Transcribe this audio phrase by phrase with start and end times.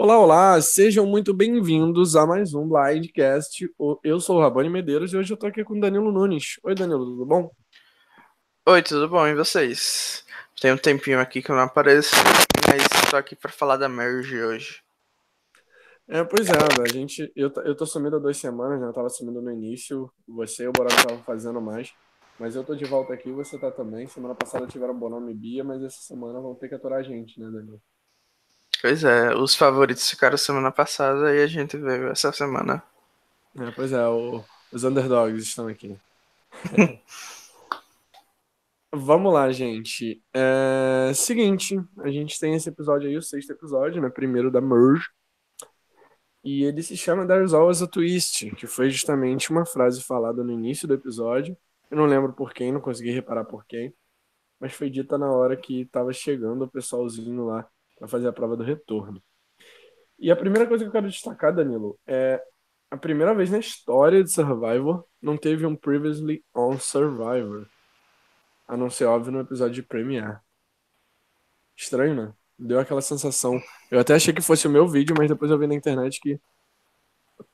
[0.00, 3.68] Olá, olá, sejam muito bem-vindos a mais um Blindcast.
[4.04, 6.60] Eu sou o Rabani Medeiros e hoje eu tô aqui com o Danilo Nunes.
[6.62, 7.50] Oi, Danilo, tudo bom?
[8.64, 9.26] Oi, tudo bom?
[9.26, 10.24] E vocês?
[10.60, 12.14] Tem um tempinho aqui que eu não apareço,
[12.64, 14.84] mas tô aqui para falar da Merge hoje.
[16.06, 18.86] É, pois é, a gente, eu, eu tô sumido há duas semanas, né?
[18.86, 21.92] Eu tava sumindo no início, você e o Borado estavam fazendo mais,
[22.38, 24.06] mas eu tô de volta aqui, você tá também.
[24.06, 27.40] Semana passada tiveram Bonome e Bia, mas essa semana vão ter que aturar a gente,
[27.40, 27.82] né, Danilo?
[28.80, 32.80] Pois é, os favoritos ficaram semana passada e a gente veio essa semana.
[33.58, 35.98] É, pois é, o, os underdogs estão aqui.
[38.94, 40.22] Vamos lá, gente.
[40.32, 44.08] É, seguinte, a gente tem esse episódio aí, o sexto episódio, né?
[44.08, 45.08] Primeiro da Merge.
[46.44, 50.52] E ele se chama There's Always a Twist, que foi justamente uma frase falada no
[50.52, 51.56] início do episódio.
[51.90, 53.92] Eu não lembro por quem, não consegui reparar por quem.
[54.60, 58.56] Mas foi dita na hora que tava chegando o pessoalzinho lá para fazer a prova
[58.56, 59.22] do retorno.
[60.18, 62.42] E a primeira coisa que eu quero destacar, Danilo, é
[62.90, 67.66] a primeira vez na história de Survivor não teve um Previously on Survivor.
[68.66, 70.38] A não ser óbvio no episódio de Premiere.
[71.76, 72.32] Estranho, né?
[72.58, 73.60] Deu aquela sensação.
[73.90, 76.40] Eu até achei que fosse o meu vídeo, mas depois eu vi na internet que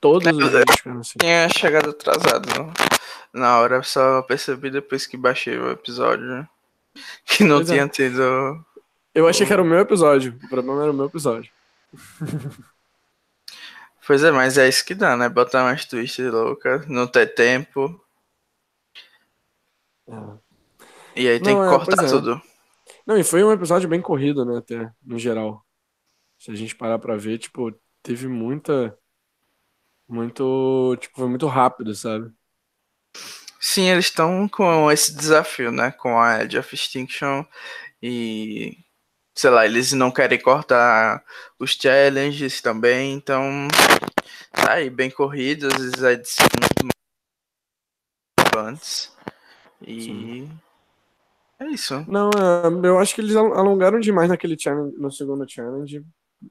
[0.01, 1.19] todos os vídeos ficaram assim.
[1.19, 2.73] Tinha chegado atrasado não?
[3.33, 6.25] na hora, só percebi depois que baixei o episódio.
[6.25, 6.49] Né?
[7.27, 7.73] Que não pois é.
[7.73, 7.89] tinha é.
[7.89, 8.65] tido
[9.15, 10.39] eu achei que era o meu episódio.
[10.45, 11.51] O problema era o meu episódio.
[14.07, 15.29] Pois é, mas é isso que dá, né?
[15.31, 17.99] Botar umas twists loucas, não ter tempo.
[20.07, 20.13] É.
[21.17, 22.43] E aí tem não, que é, cortar é, tudo.
[23.07, 25.65] Não, e foi um episódio bem corrido, né, até, no geral.
[26.39, 28.97] Se a gente parar pra ver, tipo, teve muita.
[30.07, 30.97] Muito.
[31.01, 32.31] Tipo, foi muito rápido, sabe?
[33.59, 35.91] Sim, eles estão com esse desafio, né?
[35.91, 37.47] Com a Edge of Extinction
[38.03, 38.84] e
[39.35, 41.23] sei lá, eles não querem cortar
[41.59, 43.69] os challenges também, então
[44.53, 49.13] tá aí bem corridos, os ads muito antes.
[49.83, 50.51] E Sim.
[51.59, 52.05] é isso.
[52.09, 56.05] Não, é, eu acho que eles alongaram demais naquele challenge, no segundo challenge,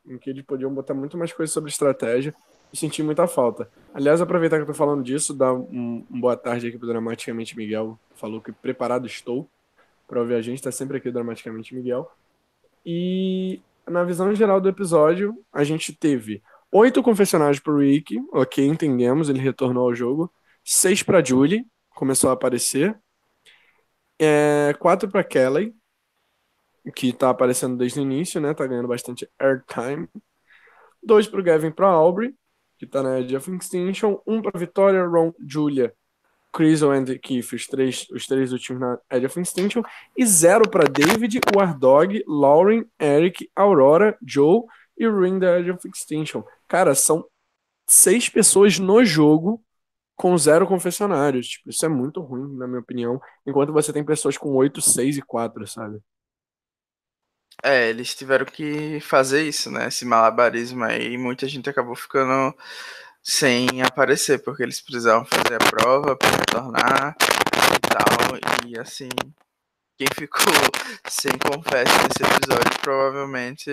[0.06, 2.36] em que eles podiam botar muito mais coisas sobre estratégia
[2.72, 3.70] e senti muita falta.
[3.94, 7.56] Aliás, aproveitar que eu tô falando disso, dar um, um boa tarde aqui pro Dramaticamente
[7.56, 9.48] Miguel, falou que preparado estou
[10.08, 12.12] para ouvir a gente, tá sempre aqui Dramaticamente Miguel.
[12.86, 19.30] E na visão geral do episódio, a gente teve oito confessionários pro Rick, ok, entendemos,
[19.30, 20.32] ele retornou ao jogo.
[20.64, 22.98] Seis para Julie, começou a aparecer.
[24.20, 25.74] É, quatro para Kelly,
[26.96, 28.54] que tá aparecendo desde o início, né?
[28.54, 30.08] Tá ganhando bastante airtime.
[31.02, 32.34] Dois pro Gavin para Aubrey,
[32.78, 34.22] que tá na Edge of Extinction.
[34.26, 35.94] Um para Victoria, Ron, Julia
[36.54, 39.82] Chris and Keith, os três, os três últimos na Edge of Extinction,
[40.16, 44.62] e zero para David, Wardog, Lauren, Eric, Aurora, Joe
[44.98, 46.44] e Ring da Edge of Extinction.
[46.68, 47.26] Cara, são
[47.88, 49.64] seis pessoas no jogo
[50.16, 51.48] com zero confessionários.
[51.48, 53.20] Tipo, isso é muito ruim, na minha opinião.
[53.46, 56.00] Enquanto você tem pessoas com oito, seis e quatro, sabe?
[57.64, 59.88] É, eles tiveram que fazer isso, né?
[59.88, 61.14] Esse malabarismo aí.
[61.14, 62.56] E muita gente acabou ficando
[63.24, 68.68] sem aparecer, porque eles precisavam fazer a prova para retornar e tal.
[68.68, 69.10] E assim,
[69.98, 70.54] quem ficou
[71.08, 73.72] sem confesso nesse episódio provavelmente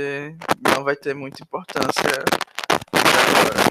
[0.63, 2.01] não vai ter muita importância
[2.93, 3.71] agora.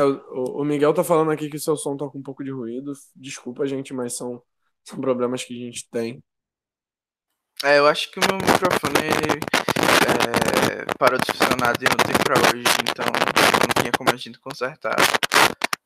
[0.00, 2.50] É, o, o Miguel tá falando aqui que seu som tá com um pouco de
[2.50, 2.92] ruído.
[3.14, 4.42] Desculpa, gente, mas são,
[4.84, 6.22] são problemas que a gente tem.
[7.64, 9.65] É, eu acho que o meu microfone
[10.26, 14.96] é, parou de funcionar de ontem pra hoje, então não tinha como a gente consertar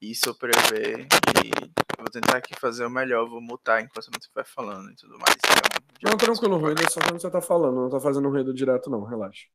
[0.01, 1.07] isso, prever.
[1.45, 1.51] E
[1.99, 5.19] vou tentar aqui fazer o melhor, vou mutar enquanto eu não estiver falando e tudo
[5.19, 5.37] mais.
[5.37, 8.89] Então, não, tranquilo, ruído é só quando você tá falando, não tá fazendo ruído direto,
[8.89, 9.47] não, relaxa.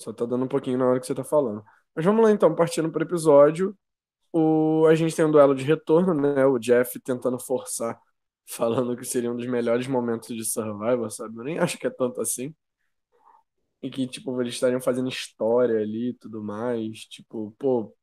[0.00, 1.64] Só tá dando um pouquinho na hora que você tá falando.
[1.94, 3.76] Mas vamos lá então, partindo pro episódio.
[4.32, 4.86] O...
[4.86, 6.46] A gente tem um duelo de retorno, né?
[6.46, 7.98] O Jeff tentando forçar
[8.46, 11.36] falando que seria um dos melhores momentos de Survivor, sabe?
[11.38, 12.54] Eu nem acho que é tanto assim.
[13.82, 17.00] E que, tipo, eles estariam fazendo história ali e tudo mais.
[17.06, 17.94] Tipo, pô,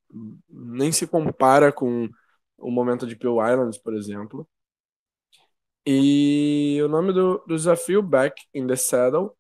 [0.50, 2.10] nem se compara com
[2.58, 4.48] o momento de Peel Islands, por exemplo.
[5.86, 9.36] E o nome do, do desafio, Back in the Saddle,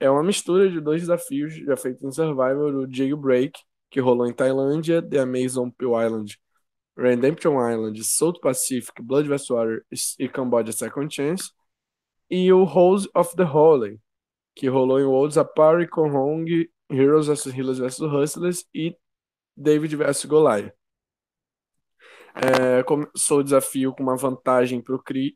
[0.00, 3.58] é uma mistura de dois desafios já feitos em Survivor, o Jailbreak,
[3.90, 6.38] que rolou em Tailândia, The Amazon Peel Island
[6.96, 9.50] Redemption Island, South Pacific, Blood vs.
[9.50, 9.84] Water
[10.18, 11.50] e Cambodia Second Chance.
[12.30, 14.00] E o Rose of the Holy,
[14.54, 17.46] que rolou em Worlds Apari, Hong, Heroes vs.
[17.46, 18.00] Healers vs.
[18.00, 18.96] Hustlers e
[19.56, 20.24] David vs.
[20.26, 20.74] Goliath.
[22.34, 25.34] É, começou o desafio com uma vantagem para o Chris,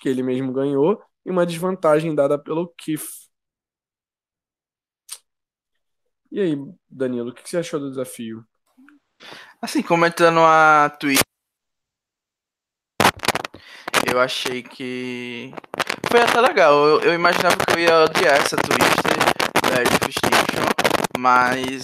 [0.00, 3.30] que ele mesmo ganhou, e uma desvantagem dada pelo Keith.
[6.30, 6.56] E aí,
[6.88, 8.44] Danilo, o que você achou do desafio?
[9.60, 11.20] Assim, comentando a tweet,
[14.10, 15.52] eu achei que
[16.10, 16.74] foi até legal.
[16.74, 18.80] Eu, eu imaginava que eu ia odiar essa twist
[19.70, 20.66] né, de Distinction,
[21.16, 21.82] mas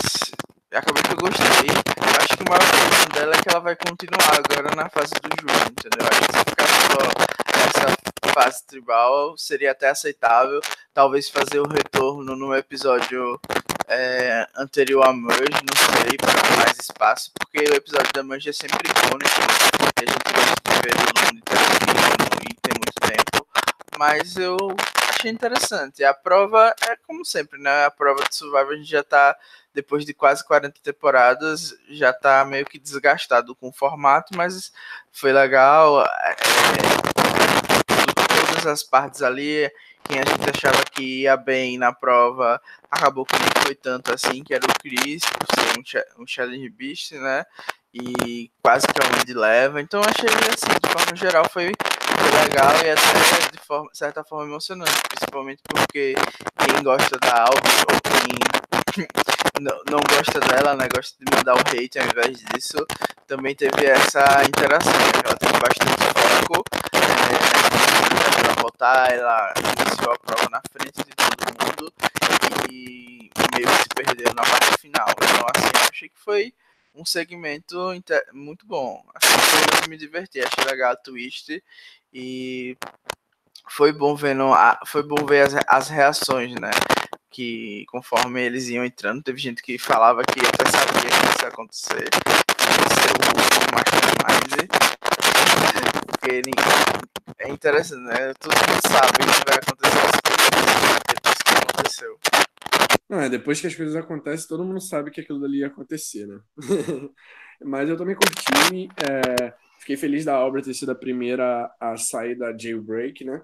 [0.73, 1.71] acabou que eu gostei.
[1.71, 5.13] Eu acho que o maior problema dela é que ela vai continuar agora na fase
[5.15, 6.07] do jogo, entendeu?
[6.11, 7.37] Acho que se ficar só
[7.67, 10.61] essa fase tribal seria até aceitável.
[10.93, 13.41] Talvez fazer o retorno no episódio
[13.87, 18.53] é, anterior a Merge, não sei, para mais espaço, porque o episódio da Merge é
[18.53, 19.67] sempre icônico, né?
[19.97, 21.97] a gente gosta de ver todo mundo interagindo
[22.43, 23.46] e tem muito tempo,
[23.99, 24.57] mas eu
[25.09, 26.05] achei interessante.
[26.05, 27.85] A prova é como sempre, né?
[27.87, 29.37] A prova de Survivor a gente já tá,
[29.75, 34.73] depois de quase 40 temporadas, já tá meio que desgastado com o formato, mas
[35.13, 36.05] foi legal.
[36.05, 36.37] É,
[38.67, 39.71] as partes ali,
[40.05, 42.61] quem a gente achava que ia bem na prova
[42.91, 46.69] acabou que não foi tanto assim, que era o Chris, por ser um, um Challenge
[46.71, 47.45] Beast, né?
[47.93, 49.81] E quase que é um de leva.
[49.81, 51.73] Então achei assim, de forma geral, foi,
[52.45, 56.15] legal e até de forma, certa forma emocionante, principalmente porque
[56.59, 59.07] quem gosta da Alves ou quem
[59.61, 60.87] não, não gosta dela, né?
[60.95, 62.87] Gosta de mandar um hate ao invés disso,
[63.27, 65.23] também teve essa interação, né?
[65.25, 66.96] Ela teve bastante foco.
[67.27, 71.93] É, pra votar, ela iniciou a prova na frente de todo mundo
[72.71, 75.07] e meio que se perdeu na parte final.
[75.11, 76.55] Então, assim, achei que foi
[76.95, 77.77] um segmento
[78.33, 79.05] muito bom.
[79.15, 81.63] Assim, eu me diverti, achei legal a twist
[82.13, 82.77] e
[83.69, 86.71] foi bom vendo a, foi bom ver as, as reações, né?
[87.31, 91.49] Que conforme eles iam entrando, teve gente que falava que até sabia que isso ia
[91.49, 92.09] acontecer.
[92.95, 94.71] Ser o Mastermind.
[96.27, 96.43] Porque
[97.39, 98.35] é interessante, né?
[98.35, 100.07] Todo mundo sabe que vai acontecer
[101.15, 102.19] depois que aconteceu.
[103.09, 106.27] Não, é, depois que as coisas acontecem, todo mundo sabe que aquilo dali ia acontecer,
[106.27, 106.41] né?
[107.65, 112.35] Mas eu também curti, é, fiquei feliz da obra ter sido a primeira a sair
[112.37, 113.41] da jailbreak, né?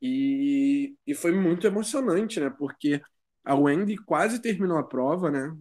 [0.00, 2.50] E, e foi muito emocionante, né?
[2.50, 3.00] Porque
[3.42, 5.56] a Wendy quase terminou a prova, né?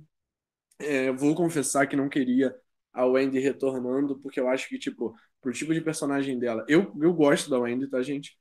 [0.80, 2.54] É, vou confessar que não queria
[2.92, 6.66] a Wendy retornando, porque eu acho que, tipo, pro tipo de personagem dela.
[6.68, 8.38] Eu, eu gosto da Wendy, tá, gente?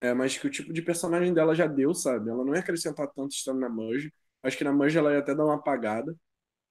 [0.00, 2.30] É, mas que o tipo de personagem dela já deu, sabe?
[2.30, 4.12] Ela não ia acrescentar tanto estando na Merge.
[4.42, 6.16] Acho que na Merge ela ia até dar uma apagada.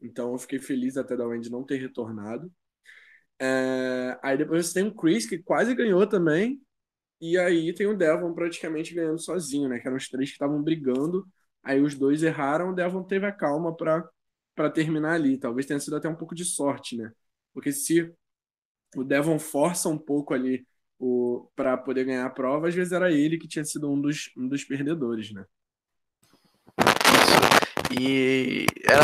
[0.01, 2.51] Então eu fiquei feliz até da Wendy não ter retornado.
[3.39, 4.19] É...
[4.23, 6.61] Aí depois você tem o Chris, que quase ganhou também.
[7.21, 9.79] E aí tem o Devon praticamente ganhando sozinho, né?
[9.79, 11.25] Que eram os três que estavam brigando.
[11.63, 15.37] Aí os dois erraram, o Devon teve a calma para terminar ali.
[15.37, 17.11] Talvez tenha sido até um pouco de sorte, né?
[17.53, 18.13] Porque se
[18.95, 20.65] o Devon força um pouco ali
[21.55, 24.47] para poder ganhar a prova, às vezes era ele que tinha sido um dos, um
[24.47, 25.45] dos perdedores, né?
[27.99, 29.03] E ela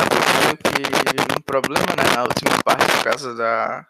[0.63, 3.85] teve um problema, né, na última parte, por causa da,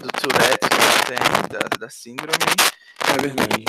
[0.00, 2.32] do Tourette que ela tem, da, da síndrome.
[3.08, 3.64] É verdade.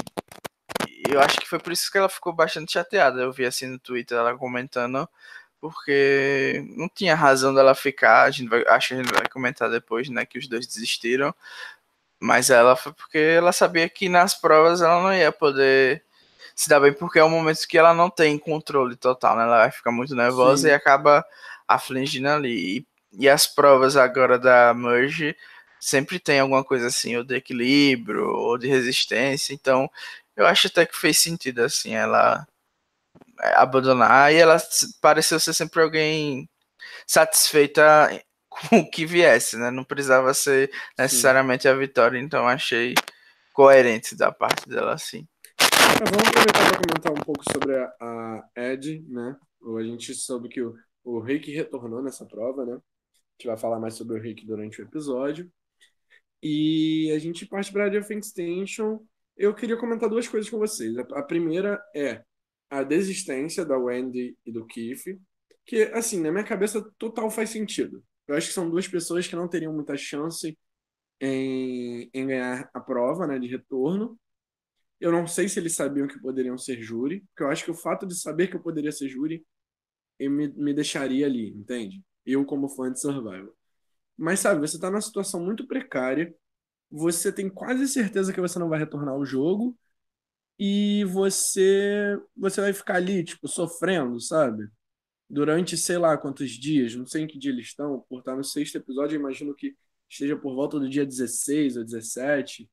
[0.88, 3.22] E eu acho que foi por isso que ela ficou bastante chateada.
[3.22, 5.08] Eu vi assim no Twitter ela comentando,
[5.62, 8.24] porque não tinha razão dela ficar.
[8.24, 11.34] A gente vai, acho que a gente vai comentar depois, né, que os dois desistiram.
[12.20, 16.04] Mas ela foi porque ela sabia que nas provas ela não ia poder
[16.56, 19.44] se dá bem porque é um momento que ela não tem controle total, né?
[19.44, 20.68] Ela vai ficar muito nervosa Sim.
[20.70, 21.26] e acaba
[21.68, 22.80] afligindo ali.
[22.80, 25.36] E, e, as provas agora da Merge
[25.80, 29.54] sempre tem alguma coisa assim, ou de equilíbrio, ou de resistência.
[29.54, 29.90] Então,
[30.36, 32.48] eu acho até que fez sentido, assim, ela
[33.56, 34.34] abandonar.
[34.34, 34.58] E ela
[35.02, 36.50] pareceu ser sempre alguém
[37.08, 38.10] satisfeita
[38.50, 39.72] com o que viesse, né?
[39.72, 42.20] Não precisava ser necessariamente a vitória.
[42.20, 42.94] Então, achei
[43.54, 45.28] coerente da parte dela, assim.
[46.00, 49.36] Vamos aproveitar para comentar um pouco sobre a, a Ed, né?
[49.78, 52.74] A gente soube que o, o Rick retornou nessa prova, né?
[52.74, 52.78] A
[53.38, 55.52] gente vai falar mais sobre o Rick durante o episódio.
[56.42, 59.00] E a gente parte para a of Extension.
[59.38, 60.98] Eu queria comentar duas coisas com vocês.
[60.98, 62.24] A primeira é
[62.72, 65.20] a desistência da Wendy e do Keith,
[65.66, 68.04] que, assim, na minha cabeça, total faz sentido.
[68.28, 70.58] Eu acho que são duas pessoas que não teriam muita chance
[71.20, 74.18] em, em ganhar a prova né, de retorno.
[75.00, 77.76] Eu não sei se eles sabiam que poderiam ser júri, porque eu acho que o
[77.76, 79.46] fato de saber que eu poderia ser júri
[80.20, 82.02] me, me deixaria ali, entende?
[82.26, 83.54] Eu, como fã de Survival.
[84.18, 86.34] Mas, sabe, você está numa situação muito precária,
[86.90, 89.78] você tem quase certeza que você não vai retornar ao jogo,
[90.64, 94.70] e você você vai ficar ali, tipo, sofrendo, sabe?
[95.30, 98.44] Durante sei lá quantos dias, não sei em que dia eles estão, por estar no
[98.44, 99.76] sexto episódio, imagino que
[100.10, 102.70] esteja por volta do dia 16 ou 17.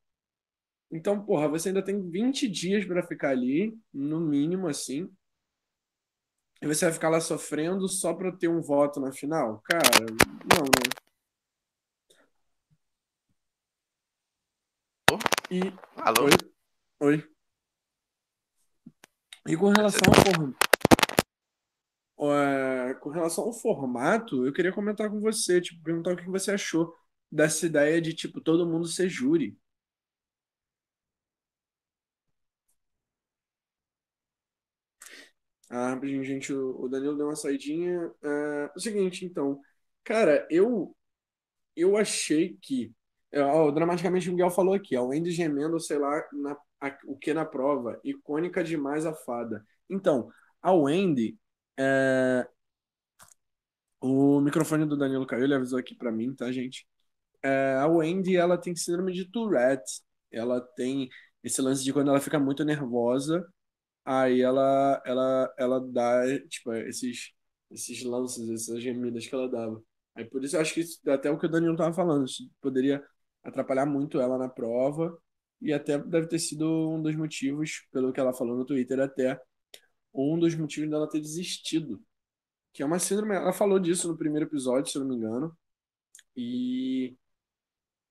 [0.93, 5.11] Então, porra, você ainda tem 20 dias para ficar ali, no mínimo, assim.
[6.61, 9.63] E você vai ficar lá sofrendo só pra ter um voto na final?
[9.65, 10.07] Cara,
[10.55, 11.09] não, né?
[15.51, 15.61] E.
[15.97, 16.25] Alô?
[16.27, 16.33] Oi?
[17.01, 17.38] Oi.
[19.49, 20.69] E com relação ao formato.
[23.01, 26.95] com relação ao formato, eu queria comentar com você, tipo, perguntar o que você achou
[27.31, 29.57] dessa ideia de, tipo, todo mundo ser júri.
[35.71, 38.11] Ah, rapidinho, gente, o Danilo deu uma saidinha.
[38.23, 39.61] É, o seguinte, então,
[40.05, 40.95] cara, eu
[41.77, 42.93] eu achei que,
[43.37, 46.57] ó, dramaticamente o Miguel falou aqui, ó, o Wendy gemendo, sei lá, na,
[47.07, 49.65] o que na prova, icônica demais a fada.
[49.91, 50.31] Então,
[50.63, 51.39] a Wendy,
[51.79, 52.47] é,
[54.01, 56.87] o microfone do Danilo caiu, ele avisou aqui pra mim, tá, gente?
[57.43, 61.09] É, a Wendy, ela tem síndrome de Tourette, ela tem
[61.43, 63.47] esse lance de quando ela fica muito nervosa,
[64.05, 67.31] Aí ela, ela, ela dá, tipo, esses,
[67.71, 69.83] esses lances, essas gemidas que ela dava.
[70.15, 72.51] Aí por isso eu acho que isso, até o que o Danilo tava falando, isso
[72.61, 73.05] poderia
[73.45, 75.17] atrapalhar muito ela na prova,
[75.61, 79.41] e até deve ter sido um dos motivos, pelo que ela falou no Twitter, até
[80.15, 82.03] um dos motivos dela ter desistido.
[82.73, 85.57] Que é uma síndrome, ela falou disso no primeiro episódio, se eu não me engano.
[86.37, 87.17] E,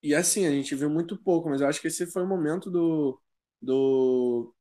[0.04, 2.70] e assim, a gente viu muito pouco, mas eu acho que esse foi o momento
[2.70, 3.22] do,
[3.62, 4.54] do,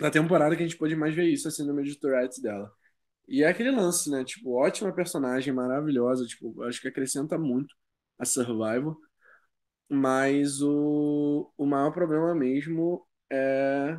[0.00, 2.72] da temporada que a gente pôde mais ver isso, a síndrome de Tourette dela.
[3.28, 4.24] E é aquele lance, né?
[4.24, 7.74] Tipo, ótima personagem, maravilhosa, tipo, acho que acrescenta muito
[8.18, 8.96] a Survival,
[9.94, 13.98] mas o, o maior problema mesmo é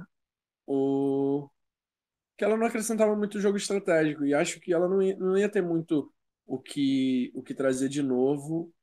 [0.68, 1.50] o
[2.38, 5.50] que ela não acrescentava muito jogo estratégico, e acho que ela não ia, não ia
[5.50, 6.14] ter muito
[6.48, 8.74] o que, o que trazer de novo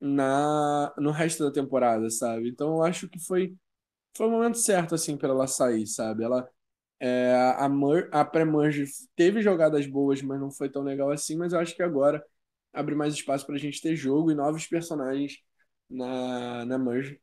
[0.00, 2.48] na no resto da temporada, sabe?
[2.48, 3.56] Então eu acho que foi
[4.16, 6.24] foi o momento certo, assim, para ela sair, sabe?
[6.24, 6.48] Ela,
[7.00, 8.84] é, a, Mer- a pré-merge
[9.16, 11.36] teve jogadas boas, mas não foi tão legal assim.
[11.36, 12.24] Mas eu acho que agora
[12.72, 15.38] abre mais espaço para a gente ter jogo e novos personagens
[15.90, 17.20] na, na merge,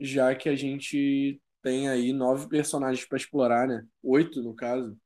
[0.00, 3.86] já que a gente tem aí nove personagens para explorar, né?
[4.02, 4.96] Oito, no caso.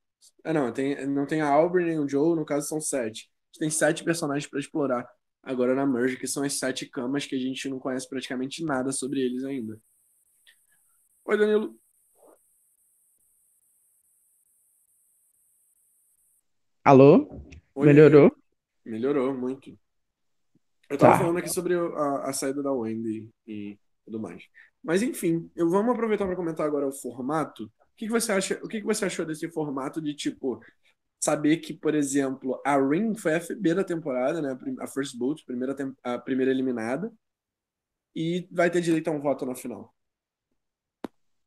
[0.44, 3.30] Ah, não, tem, não tem a Aubrey nem o Joe, no caso são sete.
[3.30, 5.08] A gente tem sete personagens para explorar
[5.42, 8.92] agora na merge, que são as sete camas que a gente não conhece praticamente nada
[8.92, 9.80] sobre eles ainda.
[11.24, 11.76] Oi, Danilo.
[16.84, 17.28] Alô?
[17.74, 18.30] Oi, Melhorou?
[18.84, 19.78] Melhorou muito.
[20.88, 21.14] Eu tava Tá.
[21.14, 24.44] falando aqui sobre a, a saída da Wendy e tudo mais.
[24.82, 27.64] Mas enfim, eu vamos aproveitar para comentar agora o formato.
[27.64, 30.60] O que que você acha, o que que você achou desse formato de tipo
[31.20, 34.58] saber que, por exemplo, a Rin foi a FB da temporada, né?
[34.80, 35.74] A First Boot, primeira
[36.04, 37.12] a primeira eliminada,
[38.16, 39.94] e vai ter direito a um voto na final.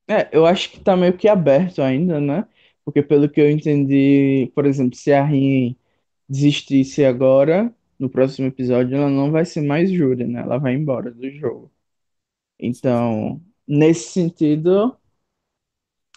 [0.08, 2.48] É, eu acho que tá meio que aberto ainda, né?
[2.84, 5.78] Porque pelo que eu entendi, por exemplo, se a Rin
[6.28, 10.42] desistisse agora, no próximo episódio, ela não vai ser mais júri, né?
[10.42, 11.72] Ela vai embora do jogo.
[12.60, 14.98] Então, nesse sentido,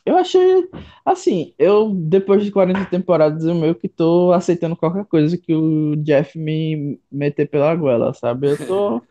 [0.05, 0.69] eu achei
[1.05, 5.95] assim, eu depois de 40 temporadas eu meio que tô aceitando qualquer coisa que o
[5.97, 8.49] Jeff me meter pela goela, sabe?
[8.49, 9.03] Eu tô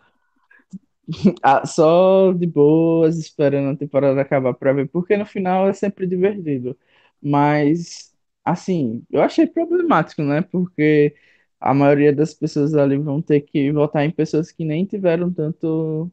[1.43, 6.07] Ah, só de boas, esperando a temporada acabar pra ver, porque no final é sempre
[6.07, 6.77] divertido.
[7.21, 8.13] Mas,
[8.43, 10.41] assim, eu achei problemático, né?
[10.41, 11.15] Porque
[11.61, 16.11] a maioria das pessoas ali vão ter que votar em pessoas que nem tiveram tanto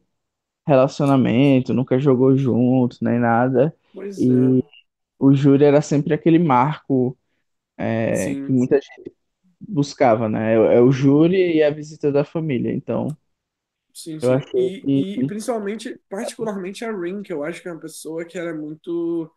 [0.67, 3.75] relacionamento, nunca jogou junto, nem nada.
[3.93, 4.57] Pois é.
[4.57, 4.63] E
[5.19, 7.17] o júri era sempre aquele marco,
[7.77, 9.13] é, que Sim, muita gente
[9.61, 10.53] buscava, né?
[10.55, 12.73] É, é o júri e a visita da família.
[12.73, 13.17] Então,
[13.93, 14.33] sim, eu sim.
[14.33, 15.19] achei E, que.
[15.21, 19.31] e principalmente, particularmente a Rin, que eu acho que é uma pessoa que era muito,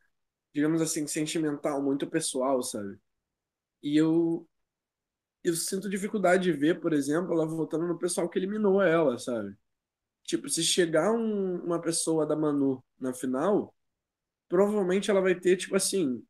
[0.55, 2.99] digamos assim, sentimental, muito pessoal, sabe?
[3.83, 4.49] E eu,
[5.45, 9.57] eu sinto dificuldade de ver, por exemplo, ela voltando no pessoal que eliminou ela, sabe?
[10.25, 13.75] Tipo, se chegar um- uma pessoa da Manu na final,
[14.49, 16.23] provavelmente ela vai ter, tipo assim,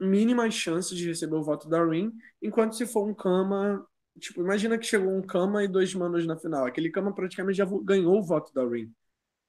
[0.00, 3.86] mínimas chances de receber o voto da Rin, enquanto se for um Kama,
[4.20, 6.66] tipo, imagina que chegou um Kama e dois Manus na final.
[6.66, 8.92] Aquele Kama praticamente já ganhou o voto da Rin.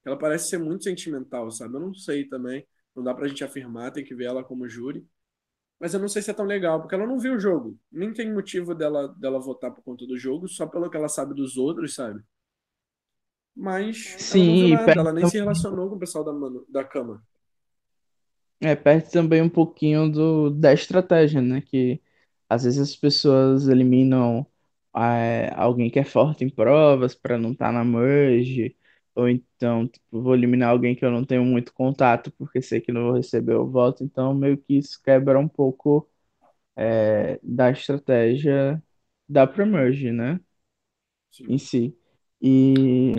[0.04, 1.76] Ela parece ser muito sentimental, sabe?
[1.76, 2.66] Eu não sei também,
[2.96, 5.06] não dá pra gente afirmar, tem que ver ela como júri.
[5.82, 7.76] Mas eu não sei se é tão legal, porque ela não viu o jogo.
[7.90, 11.34] Nem tem motivo dela, dela votar por conta do jogo, só pelo que ela sabe
[11.34, 12.22] dos outros, sabe?
[13.56, 16.32] Mas ela Sim, nada, ela nem se relacionou com o pessoal da,
[16.68, 17.20] da cama.
[18.60, 21.60] É, perde também um pouquinho do, da estratégia, né?
[21.60, 22.00] Que
[22.48, 24.46] às vezes as pessoas eliminam
[24.96, 28.76] é, alguém que é forte em provas para não estar na merge,
[29.14, 32.92] ou então, tipo, vou eliminar alguém que eu não tenho muito contato porque sei que
[32.92, 36.08] não vou receber o voto, então meio que isso quebra um pouco
[36.76, 38.82] é, da estratégia
[39.28, 40.40] da Premerge, né?
[41.46, 41.58] Em Sim.
[41.58, 41.96] si.
[42.40, 43.12] E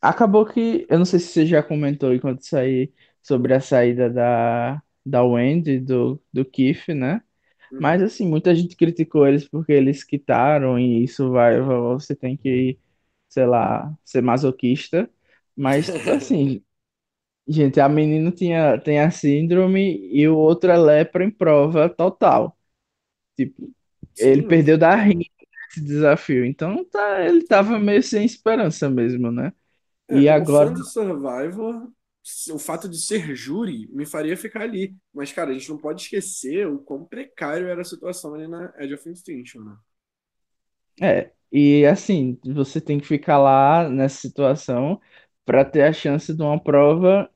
[0.00, 4.82] acabou que, eu não sei se você já comentou enquanto saí sobre a saída da,
[5.04, 7.22] da Wendy, do, do Keith, né?
[7.78, 8.04] Mas Uhum.
[8.04, 12.78] assim, muita gente criticou eles porque eles quitaram e isso vai, você tem que,
[13.30, 15.10] sei lá, ser masoquista.
[15.56, 16.64] Mas, assim,
[17.48, 22.58] gente, a menina tinha, tem a síndrome e o outro é lepra em prova total.
[23.36, 23.70] Tipo,
[24.16, 25.26] ele Sim, perdeu da rinha
[25.70, 26.44] esse desafio.
[26.46, 29.52] Então, tá, ele tava meio sem esperança mesmo, né?
[30.08, 31.90] É, E como agora fã de Survivor,
[32.52, 34.96] o fato de ser júri me faria ficar ali.
[35.12, 38.72] Mas, cara, a gente não pode esquecer o quão precário era a situação ali na
[38.78, 39.76] Edge of Extinction, né?
[41.00, 45.00] É, e assim, você tem que ficar lá nessa situação
[45.44, 47.30] para ter a chance de uma prova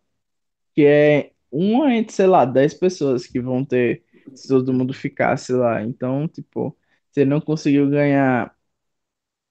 [0.75, 4.05] que é uma entre, sei lá, 10 pessoas que vão ter
[4.35, 5.83] se todo mundo ficasse lá.
[5.83, 6.77] Então, tipo,
[7.11, 8.57] você não conseguiu ganhar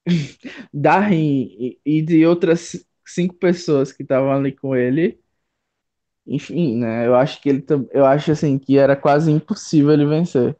[0.72, 5.18] da Rin e, de outras cinco pessoas que estavam ali com ele.
[6.26, 7.06] Enfim, né?
[7.06, 10.56] Eu acho que ele, eu acho assim que era quase impossível ele vencer.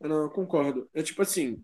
[0.00, 0.88] Não, eu concordo.
[0.92, 1.62] É tipo assim,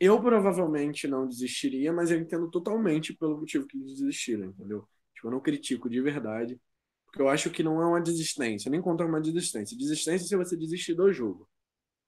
[0.00, 4.88] eu provavelmente não desistiria, mas eu entendo totalmente pelo motivo que eles desistiram, entendeu?
[5.14, 6.60] Tipo, eu não critico de verdade,
[7.06, 9.76] porque eu acho que não é uma desistência, nem conto uma desistência.
[9.76, 11.48] Desistência é se você desistir do jogo.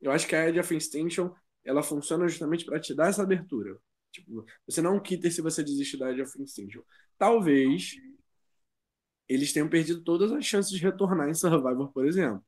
[0.00, 1.30] Eu acho que a Edge of Extinction,
[1.64, 3.78] ela funciona justamente para te dar essa abertura.
[4.12, 6.82] Tipo, você não quita se você desistir da Edge of Extinction.
[7.18, 7.96] Talvez
[9.28, 12.44] eles tenham perdido todas as chances de retornar em Survivor, por exemplo.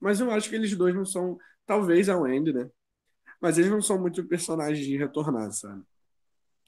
[0.00, 2.70] Mas eu acho que eles dois não são, talvez a Wendy, né?
[3.40, 5.84] Mas eles não são muito personagens de retornar, sabe?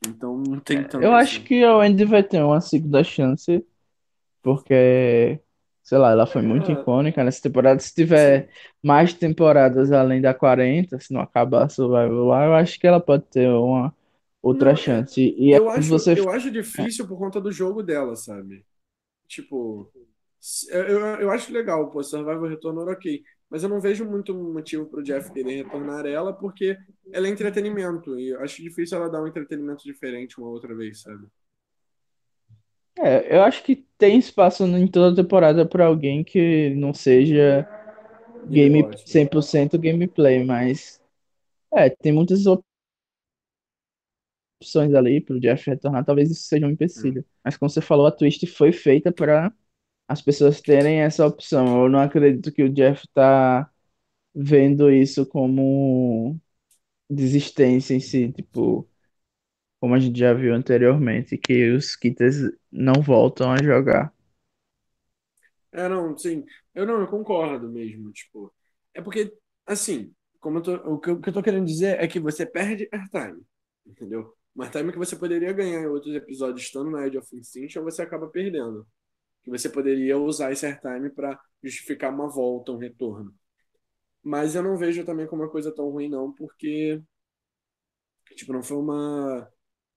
[0.07, 1.45] Então não tem Eu tanto acho assim.
[1.45, 3.65] que a Wendy vai ter uma segunda chance,
[4.43, 5.41] porque,
[5.83, 7.81] sei lá, ela foi muito É, icônica nessa temporada.
[7.81, 8.47] Se sim.
[8.47, 8.51] tiver
[8.83, 13.01] mais temporadas além da 40, se não acabar a Survival lá, eu acho que ela
[13.01, 13.95] pode ter uma
[14.43, 15.21] outra Não, é, chance.
[15.39, 16.15] E eu acho, você.
[16.15, 18.67] eu acho difícil por conta do jogo dela, sabe?
[19.29, 19.93] Tipo,
[20.71, 23.23] eu, eu acho legal, pô, Survivor retornou ok.
[23.53, 26.75] Mas eu não vejo muito motivo pro Jeff querer retornar ela, porque
[27.13, 28.19] ela é entretenimento.
[28.19, 31.27] E acho difícil ela dar um entretenimento diferente uma outra vez, sabe?
[32.99, 37.69] É, eu acho que tem espaço em toda temporada para alguém que não seja
[38.49, 39.07] game gosta.
[39.07, 40.99] 100% gameplay, mas
[41.75, 42.47] é, tem muitas
[44.63, 47.23] opções ali pro Jeff retornar, talvez isso seja um empecilho.
[47.45, 49.53] Mas como você falou, a Twist foi feita para
[50.13, 51.85] as pessoas terem essa opção.
[51.85, 53.71] Eu não acredito que o Jeff tá
[54.35, 56.41] vendo isso como
[57.11, 58.89] desistência em si, tipo,
[59.81, 62.37] como a gente já viu anteriormente, que os Kitters
[62.73, 64.15] não voltam a jogar.
[65.73, 66.45] É, não, sim.
[66.75, 68.53] Eu não, eu concordo mesmo, tipo.
[68.95, 69.33] É porque,
[69.67, 72.45] assim, como tô, o que eu, o que eu tô querendo dizer é que você
[72.47, 73.43] perde airtime,
[73.87, 74.37] entendeu?
[74.55, 78.03] Uma airtime que você poderia ganhar em outros episódios estando na Edge of Extinction, você
[78.03, 78.87] acaba perdendo.
[79.43, 83.35] Que você poderia usar esse airtime para justificar uma volta, um retorno.
[84.23, 87.03] Mas eu não vejo também como uma coisa tão ruim, não, porque,
[88.37, 89.49] tipo, não foi uma,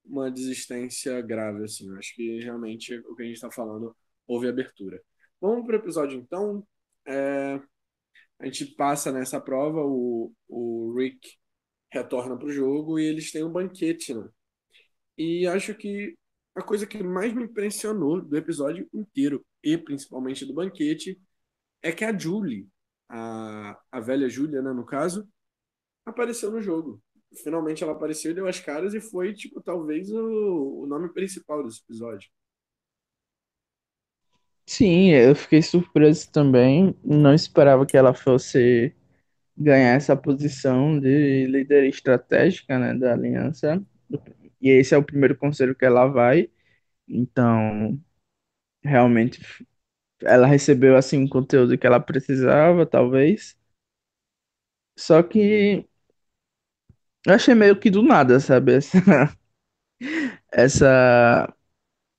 [0.05, 1.89] uma desistência grave, assim.
[1.89, 3.95] Eu acho que realmente o que a gente tá falando
[4.27, 5.01] houve abertura.
[5.41, 6.65] Vamos pro episódio, então.
[7.07, 7.61] É,
[8.39, 11.37] A gente passa nessa prova, o, o Rick
[11.91, 14.29] retorna pro jogo e eles têm um banquete, né?
[15.17, 16.17] E acho que
[16.55, 21.21] a coisa que mais me impressionou do episódio inteiro, e principalmente do banquete,
[21.81, 22.67] é que a Julie,
[23.09, 25.27] a, a velha Julia, né, no caso,
[26.05, 27.01] apareceu no jogo.
[27.43, 31.81] Finalmente ela apareceu deu as caras e foi, tipo, talvez o, o nome principal desse
[31.83, 32.29] episódio.
[34.67, 36.95] Sim, eu fiquei surpreso também.
[37.03, 38.93] Não esperava que ela fosse
[39.57, 43.83] ganhar essa posição de líder estratégica, né, da aliança.
[44.65, 46.49] E esse é o primeiro conselho que ela vai.
[47.09, 47.99] Então,
[48.83, 49.41] realmente,
[50.23, 53.57] ela recebeu assim o conteúdo que ela precisava, talvez.
[54.97, 55.87] Só que
[57.25, 58.73] eu achei meio que do nada, sabe?
[58.75, 58.97] Essa,
[60.51, 61.53] essa,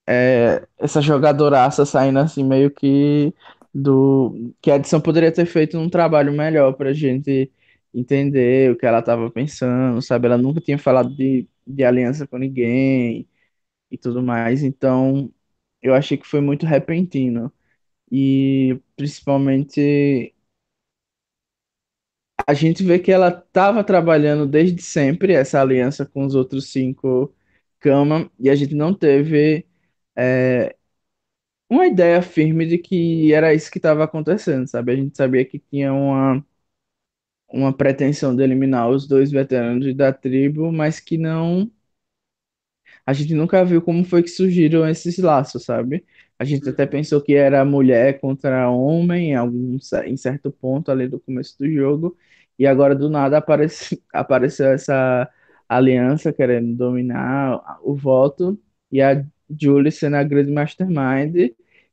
[0.08, 3.34] é, essa jogadoraça saindo assim meio que
[3.74, 7.52] do que a edição poderia ter feito um trabalho melhor pra gente
[7.96, 10.26] entender o que ela tava pensando, sabe?
[10.28, 13.28] Ela nunca tinha falado de, de aliança com ninguém
[13.90, 15.32] e tudo mais, então
[15.82, 17.52] eu achei que foi muito repentino.
[18.12, 20.34] E principalmente
[22.46, 27.34] a gente vê que ela estava trabalhando desde sempre essa aliança com os outros cinco
[27.80, 29.66] Kama e a gente não teve
[30.16, 30.76] é,
[31.70, 34.92] uma ideia firme de que era isso que estava acontecendo, sabe?
[34.92, 36.44] A gente sabia que tinha uma,
[37.48, 41.70] uma pretensão de eliminar os dois veteranos da tribo, mas que não
[43.04, 46.04] a gente nunca viu como foi que surgiram esses laços, sabe?
[46.38, 46.90] A gente até Uhum.
[46.90, 51.70] pensou que era mulher contra homem em algum em certo ponto ali do começo do
[51.70, 52.16] jogo,
[52.58, 55.28] e agora do nada aparece, apareceu essa
[55.68, 58.58] aliança querendo dominar o voto
[58.90, 61.50] e a Julie sendo a grande mastermind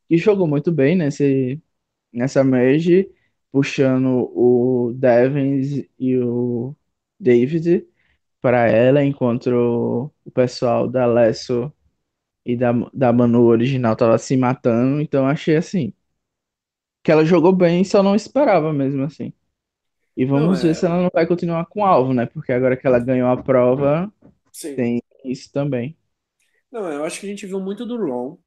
[0.08, 1.62] que jogou muito bem nesse
[2.14, 3.10] nessa merge,
[3.54, 6.76] puxando o Devins e o
[7.20, 7.88] David
[8.42, 9.50] para ela, enquanto
[10.26, 11.74] o pessoal da Lesso
[12.46, 15.02] e da, da Manu original tava se matando.
[15.02, 15.94] Então achei assim,
[17.04, 19.34] que ela jogou bem, só não esperava mesmo assim.
[20.18, 20.74] E Não, vamos ver é.
[20.76, 22.26] se ela não vai continuar com o alvo, né?
[22.28, 24.14] Porque agora que ela ganhou a prova,
[24.52, 24.76] Sim.
[24.76, 25.98] tem isso também.
[26.72, 28.38] Não, eu acho que a gente viu muito do Ron.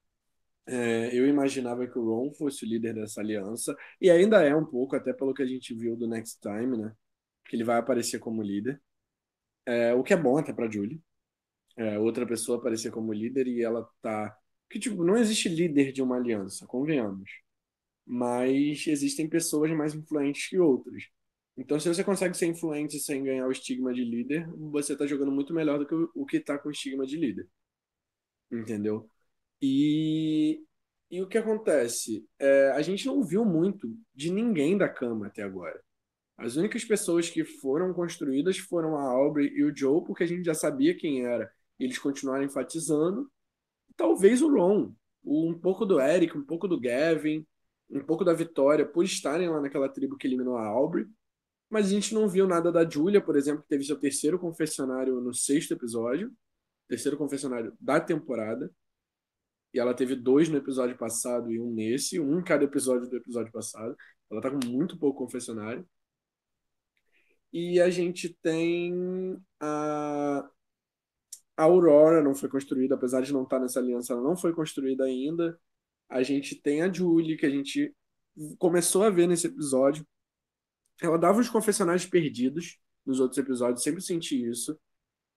[0.66, 4.64] É, eu imaginava que o Ron fosse o líder dessa aliança, e ainda é um
[4.64, 6.92] pouco, até pelo que a gente viu do Next Time, né?
[7.46, 8.80] Que ele vai aparecer como líder.
[9.66, 11.02] É, o que é bom até pra Julie.
[11.76, 14.36] É, outra pessoa aparecer como líder e ela tá.
[14.70, 17.30] Que, tipo, não existe líder de uma aliança, convenhamos.
[18.06, 21.04] Mas existem pessoas mais influentes que outras.
[21.56, 25.32] Então, se você consegue ser influente sem ganhar o estigma de líder, você tá jogando
[25.32, 27.48] muito melhor do que o, o que tá com o estigma de líder.
[28.50, 29.08] Entendeu?
[29.60, 30.62] E,
[31.10, 32.26] e o que acontece?
[32.38, 35.80] É, a gente não viu muito de ninguém da cama até agora.
[36.36, 40.44] As únicas pessoas que foram construídas foram a Aubrey e o Joe, porque a gente
[40.44, 41.50] já sabia quem era.
[41.78, 43.30] E eles continuaram enfatizando.
[43.96, 44.92] Talvez o Ron,
[45.24, 47.46] um pouco do Eric, um pouco do Gavin,
[47.90, 51.06] um pouco da Vitória, por estarem lá naquela tribo que eliminou a Aubrey.
[51.70, 55.20] Mas a gente não viu nada da Julia, por exemplo, que teve seu terceiro confessionário
[55.20, 56.32] no sexto episódio,
[56.86, 58.70] terceiro confessionário da temporada.
[59.74, 63.16] E ela teve dois no episódio passado e um nesse, um em cada episódio do
[63.16, 63.96] episódio passado.
[64.30, 65.86] Ela tá com muito pouco confessionário.
[67.52, 68.94] E a gente tem
[69.60, 70.48] a,
[71.56, 75.04] a Aurora, não foi construída, apesar de não estar nessa aliança, ela não foi construída
[75.04, 75.58] ainda.
[76.08, 77.94] A gente tem a Julie, que a gente
[78.58, 80.06] começou a ver nesse episódio.
[81.00, 84.78] Ela dava os confessionários perdidos nos outros episódios, sempre senti isso.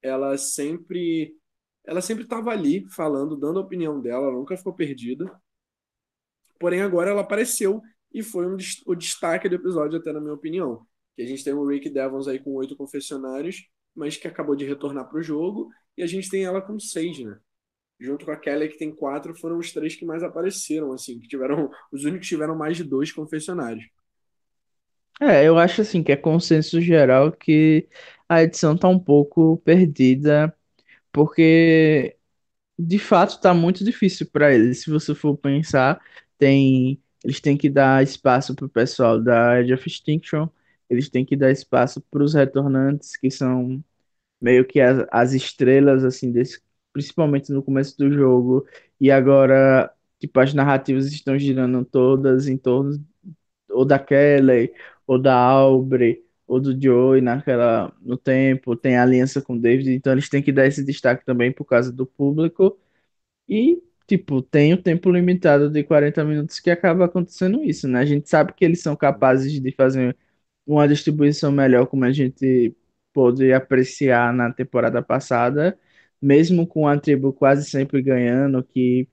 [0.01, 1.35] Ela sempre
[1.89, 5.25] ela sempre estava ali falando, dando a opinião dela, ela nunca ficou perdida.
[6.59, 7.81] Porém, agora ela apareceu
[8.13, 10.85] e foi um, o destaque do episódio, até na minha opinião.
[11.15, 14.65] Que a gente tem o Rick Devons aí com oito confessionários, mas que acabou de
[14.65, 17.39] retornar para o jogo, e a gente tem ela com seis, né?
[17.99, 21.27] Junto com a Kelly, que tem quatro, foram os três que mais apareceram, assim, que
[21.27, 23.85] tiveram, os únicos que tiveram mais de dois confessionários.
[25.19, 27.89] É, eu acho assim que é consenso geral que
[28.27, 30.55] a edição tá um pouco perdida,
[31.11, 32.15] porque
[32.77, 34.83] de fato tá muito difícil para eles.
[34.83, 36.01] Se você for pensar,
[36.37, 40.47] tem eles têm que dar espaço pro pessoal da Edge of Extinction,
[40.89, 43.83] eles têm que dar espaço para os retornantes, que são
[44.41, 46.61] meio que as, as estrelas assim desse,
[46.93, 48.65] principalmente no começo do jogo,
[48.99, 53.03] e agora tipo as narrativas estão girando todas em torno
[53.69, 54.73] ou da Kelly,
[55.07, 60.13] ou da Aubrey, ou do Joey naquela no tempo, tem aliança com o David, então
[60.13, 62.77] eles têm que dar esse destaque também por causa do público.
[63.47, 67.99] E, tipo, tem o tempo limitado de 40 minutos que acaba acontecendo isso, né?
[67.99, 70.15] A gente sabe que eles são capazes de fazer
[70.65, 72.75] uma distribuição melhor, como a gente
[73.13, 75.77] pôde apreciar na temporada passada,
[76.21, 79.07] mesmo com a tribo quase sempre ganhando, que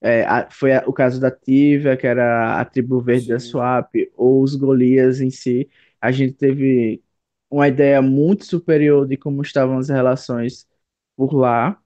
[0.00, 3.38] é, a- foi a- o caso da Tivia, que era a tribo verde da Sim,
[3.38, 5.68] Swap, ou os Golias em si.
[6.02, 7.04] A gente teve
[7.50, 10.68] uma ideia muito superior de como estavam as relações
[11.16, 11.82] por lá,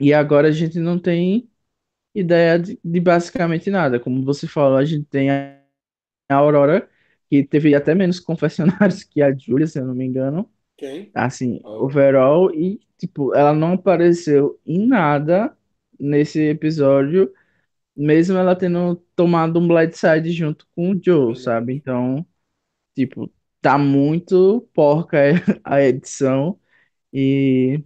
[0.00, 1.50] e agora a gente não tem
[2.14, 4.00] ideia de, de basicamente nada.
[4.00, 5.58] Como você falou, a gente tem a
[6.30, 6.88] Aurora,
[7.30, 10.50] que teve até menos confessionários que a Julia, se eu não me engano.
[10.76, 11.14] quem?
[11.14, 11.78] Assim, Aubrey.
[11.78, 15.56] overall, e tipo, ela não apareceu em nada
[15.98, 17.32] nesse episódio
[17.96, 21.74] mesmo ela tendo tomado um blindside junto com o Joe, sabe?
[21.74, 22.26] Então,
[22.94, 25.18] tipo, tá muito porca
[25.64, 26.58] a edição
[27.12, 27.82] e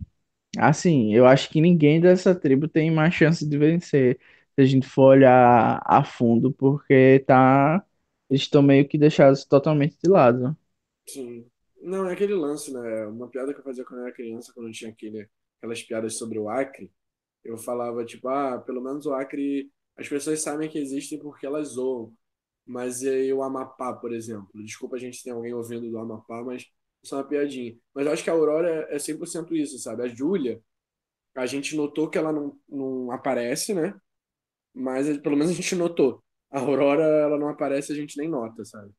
[0.59, 4.19] assim, eu acho que ninguém dessa tribo tem mais chance de vencer
[4.57, 7.85] se a gente for olhar a fundo, porque tá
[8.31, 10.57] eles estão meio que deixados totalmente de lado.
[11.09, 11.47] Sim.
[11.83, 13.07] Não, é aquele lance, né?
[13.07, 16.17] Uma piada que eu fazia quando eu era criança, quando eu tinha aquele, aquelas piadas
[16.17, 16.91] sobre o Acre.
[17.45, 21.69] Eu falava, tipo, ah, pelo menos o Acre, as pessoas sabem que existem porque elas
[21.71, 22.15] zoam.
[22.67, 24.51] Mas e aí o Amapá, por exemplo?
[24.65, 26.67] Desculpa a gente ter alguém ouvindo do Amapá, mas
[27.03, 27.77] isso é uma piadinha.
[27.95, 30.03] Mas eu acho que a Aurora é é 100% isso, sabe?
[30.05, 30.63] A Júlia,
[31.37, 33.95] a gente notou que ela não, não aparece, né?
[34.75, 36.23] Mas pelo menos a gente notou.
[36.51, 38.93] A Aurora, ela não aparece, a gente nem nota, sabe?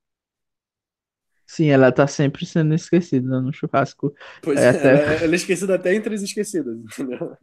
[1.48, 4.14] Sim, ela tá sempre sendo esquecida no churrasco.
[4.42, 4.94] Pois É, é, até...
[4.98, 7.38] ela, ela é esquecida até entre as esquecidas, entendeu?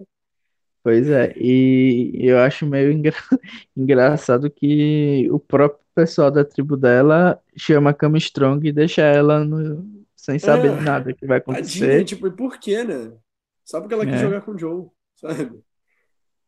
[0.82, 3.14] Pois é, e eu acho meio engra-
[3.76, 9.44] engraçado que o próprio pessoal da tribo dela chama a Cama Strong e deixa ela
[9.44, 12.04] no- sem saber de É, nada que vai tadinha, acontecer.
[12.04, 13.18] tipo, e por quê, né?
[13.64, 15.62] Só porque ela quis É, jogar com o Joe, sabe?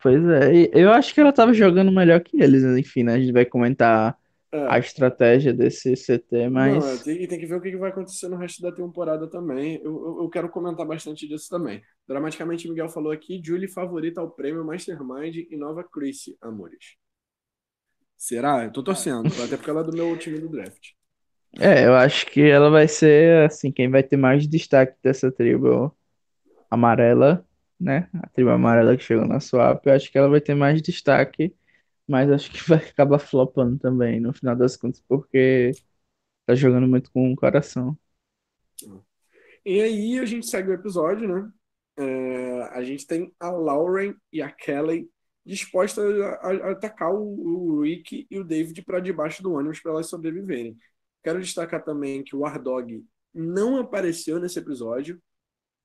[0.00, 3.14] pois é, e eu acho que ela tava jogando melhor que eles, enfim, né?
[3.14, 4.16] A gente vai comentar
[4.66, 4.80] a É.
[4.80, 7.90] estratégia desse CT, Não, é, mas tem, e tem que ver o que que vai
[7.90, 9.76] acontecer no resto da temporada também.
[9.82, 11.82] Eu, eu, eu quero comentar bastante disso também.
[12.06, 16.96] Dramaticamente, Miguel falou aqui: Julie favorita ao prêmio Mastermind e nova Chrissy, amores.
[18.16, 18.64] Será?
[18.64, 20.94] Eu tô torcendo, até porque ela é do meu time do draft.
[21.58, 25.94] é, eu acho que ela vai ser, assim, quem vai ter mais destaque dessa tribo
[26.70, 27.46] amarela,
[27.80, 28.08] né?
[28.22, 31.54] A tribo amarela que chegou na swap, eu acho que ela vai ter mais destaque.
[32.08, 35.72] Mas acho que vai acabar flopando também, no final das contas, porque
[36.46, 37.98] tá jogando muito com o coração.
[39.64, 41.50] E aí a gente segue o episódio, né?
[41.96, 45.08] É, a gente tem a Lauren e a Kelly
[45.46, 49.92] dispostas a, a- atacar o, o Rick e o David para debaixo do ônibus para
[49.92, 50.76] elas sobreviverem.
[51.22, 55.20] Quero destacar também que o Ardog não apareceu nesse episódio,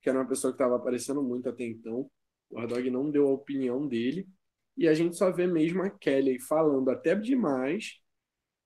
[0.02, 2.10] que era uma pessoa que estava aparecendo muito até então.
[2.50, 4.28] O Ardog não deu a opinião dele.
[4.76, 8.00] E a gente só vê mesmo a Kelly falando até demais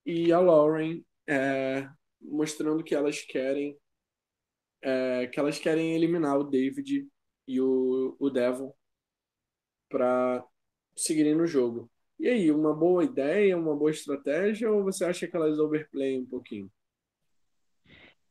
[0.07, 1.89] e a Lauren é,
[2.21, 3.77] mostrando que elas querem
[4.83, 7.09] é, que elas querem eliminar o David
[7.49, 8.73] e o, o Devon
[9.89, 10.45] para
[10.97, 11.91] seguirem no jogo.
[12.19, 16.27] E aí, uma boa ideia, uma boa estratégia, ou você acha que elas overplayam um
[16.27, 16.71] pouquinho?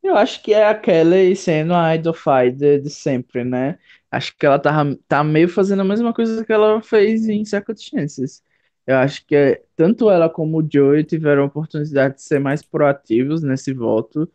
[0.01, 2.13] Eu acho que é a Kelly sendo a idol
[2.55, 3.79] de sempre, né?
[4.13, 4.71] Acho que ela tá,
[5.07, 8.43] tá meio fazendo a mesma coisa que ela fez em Second Chances.
[8.85, 12.61] Eu acho que é- tanto ela como o Joey tiveram a oportunidade de ser mais
[12.63, 14.29] proativos nesse voto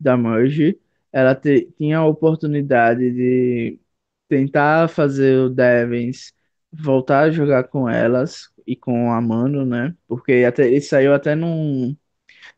[0.00, 0.78] da Merge.
[1.12, 3.80] Ela te- tinha a oportunidade de
[4.28, 6.34] tentar fazer o Devens
[6.72, 9.94] voltar a jogar com elas e com a Mano, né?
[10.08, 11.96] Porque até, ele saiu até num,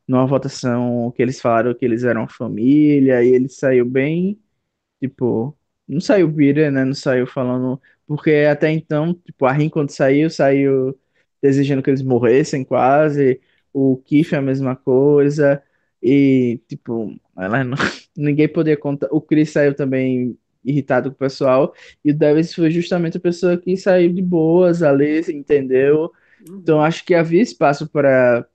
[0.07, 4.41] numa votação que eles falaram que eles eram família e ele saiu bem
[5.01, 5.58] Tipo,
[5.89, 6.85] não saiu bitter, né?
[6.85, 7.81] Não saiu falando.
[8.07, 10.99] Porque até então, tipo, a Rin quando saiu, saiu
[11.43, 13.41] desejando que eles morressem quase.
[13.73, 15.63] O Keith é a mesma coisa.
[16.03, 17.77] E, tipo, ela não...
[18.17, 19.09] ninguém podia contar.
[19.11, 21.75] O Chris saiu também irritado com o pessoal.
[22.05, 26.13] E o Davis foi justamente a pessoa que saiu de boas ali, entendeu?
[26.63, 26.83] Então, Uhum.
[26.83, 28.47] acho que havia espaço para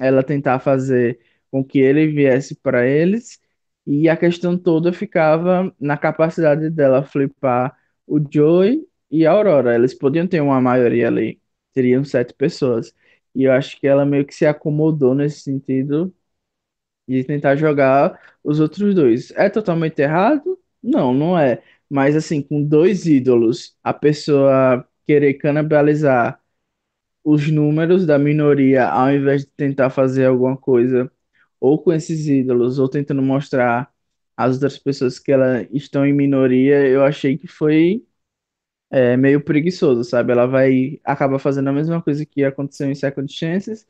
[0.00, 1.18] ela tentar fazer
[1.50, 3.40] com que ele viesse para eles,
[3.86, 9.74] e a questão toda ficava na capacidade dela flipar o Joey e a Aurora.
[9.74, 11.40] Eles podiam ter uma maioria ali,
[11.72, 12.94] teriam sete pessoas.
[13.34, 16.14] E eu acho que ela meio que se acomodou nesse sentido
[17.08, 19.30] de tentar jogar os outros dois.
[19.32, 20.58] É totalmente errado?
[20.82, 21.62] Não, não é.
[21.88, 26.40] Mas assim, com dois ídolos, a pessoa querer canibalizar
[27.24, 31.10] os números da minoria, ao invés de tentar fazer alguma coisa
[31.60, 33.92] ou com esses ídolos, ou tentando mostrar
[34.36, 38.04] às outras pessoas que elas estão em minoria, eu achei que foi
[38.90, 40.32] é, meio preguiçoso, sabe?
[40.32, 43.86] Ela vai acabar fazendo a mesma coisa que aconteceu em Second Chances,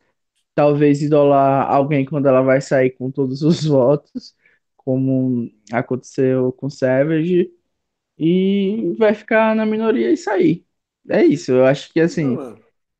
[0.55, 4.37] talvez idolar alguém quando ela vai sair com todos os votos,
[4.77, 7.53] como aconteceu com Savage,
[8.19, 10.67] e vai ficar na minoria e sair.
[11.09, 12.41] É isso, eu acho que assim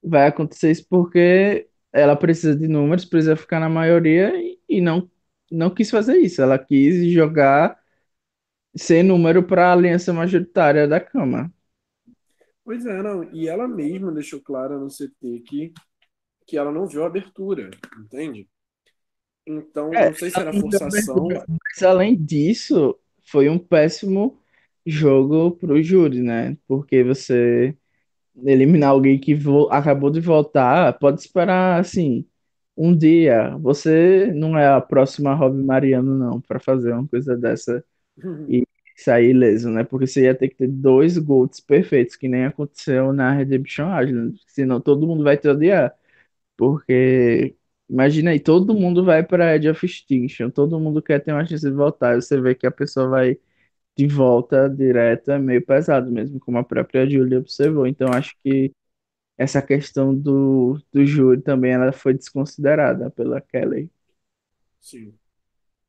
[0.03, 5.11] vai acontecer isso porque ela precisa de números, precisa ficar na maioria e, e não,
[5.51, 6.43] não quis fazer isso.
[6.43, 7.79] Ela quis jogar
[8.77, 11.51] sem número para a aliança majoritária da Câmara.
[12.65, 13.25] Pois é, não.
[13.35, 15.73] E ela mesma deixou claro no CT que,
[16.47, 18.49] que ela não viu a abertura, entende?
[19.47, 21.29] Então, É, não sei se era forçação.
[21.49, 24.41] mas além disso, foi um péssimo
[24.85, 26.57] jogo pro júri, né?
[26.67, 27.77] Porque você
[28.45, 29.37] eliminar alguém que
[29.71, 32.27] acabou de voltar, pode esperar assim
[32.77, 33.57] um dia.
[33.59, 37.85] Você não é a próxima Rob Mariano, não, para fazer uma coisa dessa
[38.49, 39.85] e sair ileso, né?
[39.85, 44.41] Porque você ia ter que ter dois golds perfeitos, que nem aconteceu na Redemption Island.
[44.49, 45.95] Senão todo mundo vai te odiar.
[46.57, 47.57] Porque
[47.89, 51.65] imagina aí, todo mundo vai para Edge of Extinction, todo mundo quer ter uma chance
[51.69, 52.17] de voltar.
[52.19, 53.39] E você vê que a pessoa vai
[53.97, 57.87] de volta direta, é meio pesado mesmo, como a própria Julia observou.
[57.87, 58.73] Então acho que
[59.39, 63.91] essa questão do, do júri também ela foi desconsiderada pela Kelly.
[64.81, 65.19] Sim.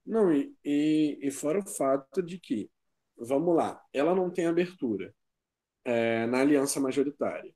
[0.06, 2.72] Não, e, e, e fora o fato de que,
[3.18, 5.16] vamos lá, ela não tem abertura
[5.86, 7.54] é, na aliança majoritária.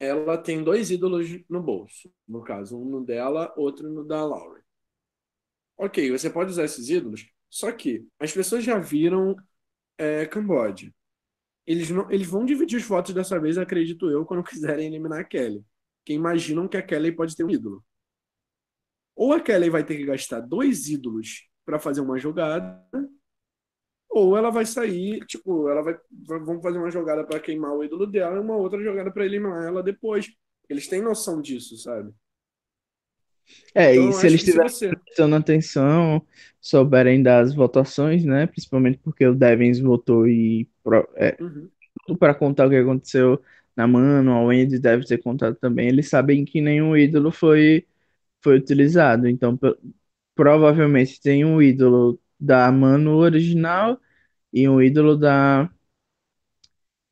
[0.00, 4.62] Ela tem dois ídolos no bolso, no caso, um no dela, outro no da Lauren.
[5.76, 9.36] Ok, você pode usar esses ídolos, só que as pessoas já viram
[9.98, 10.92] é, Camboja.
[11.68, 15.24] Eles, não, eles vão dividir os votos dessa vez, acredito eu, quando quiserem eliminar a
[15.24, 15.62] Kelly.
[16.02, 17.84] Que imaginam que a Kelly pode ter um ídolo.
[19.14, 22.82] Ou a Kelly vai ter que gastar dois ídolos para fazer uma jogada,
[24.08, 25.98] ou ela vai sair, tipo, ela vai,
[26.40, 29.66] vão fazer uma jogada para queimar o ídolo dela e uma outra jogada para eliminar
[29.66, 30.26] ela depois.
[30.70, 32.14] Eles têm noção disso, sabe?
[33.74, 34.96] É, Então, e se eles estiverem você.
[34.96, 36.26] prestando atenção,
[36.60, 38.46] souberem das votações, né?
[38.46, 41.70] Principalmente porque o Devins votou e pro- é, Uhum,
[42.06, 43.42] tudo para contar o que aconteceu
[43.76, 45.88] na Mano, a Wendy deve ter contado também.
[45.88, 47.86] Eles sabem que nenhum ídolo foi,
[48.42, 49.28] foi utilizado.
[49.28, 49.78] Então, pro-
[50.36, 54.00] provavelmente tem um ídolo da Mano original
[54.52, 55.70] e um ídolo da,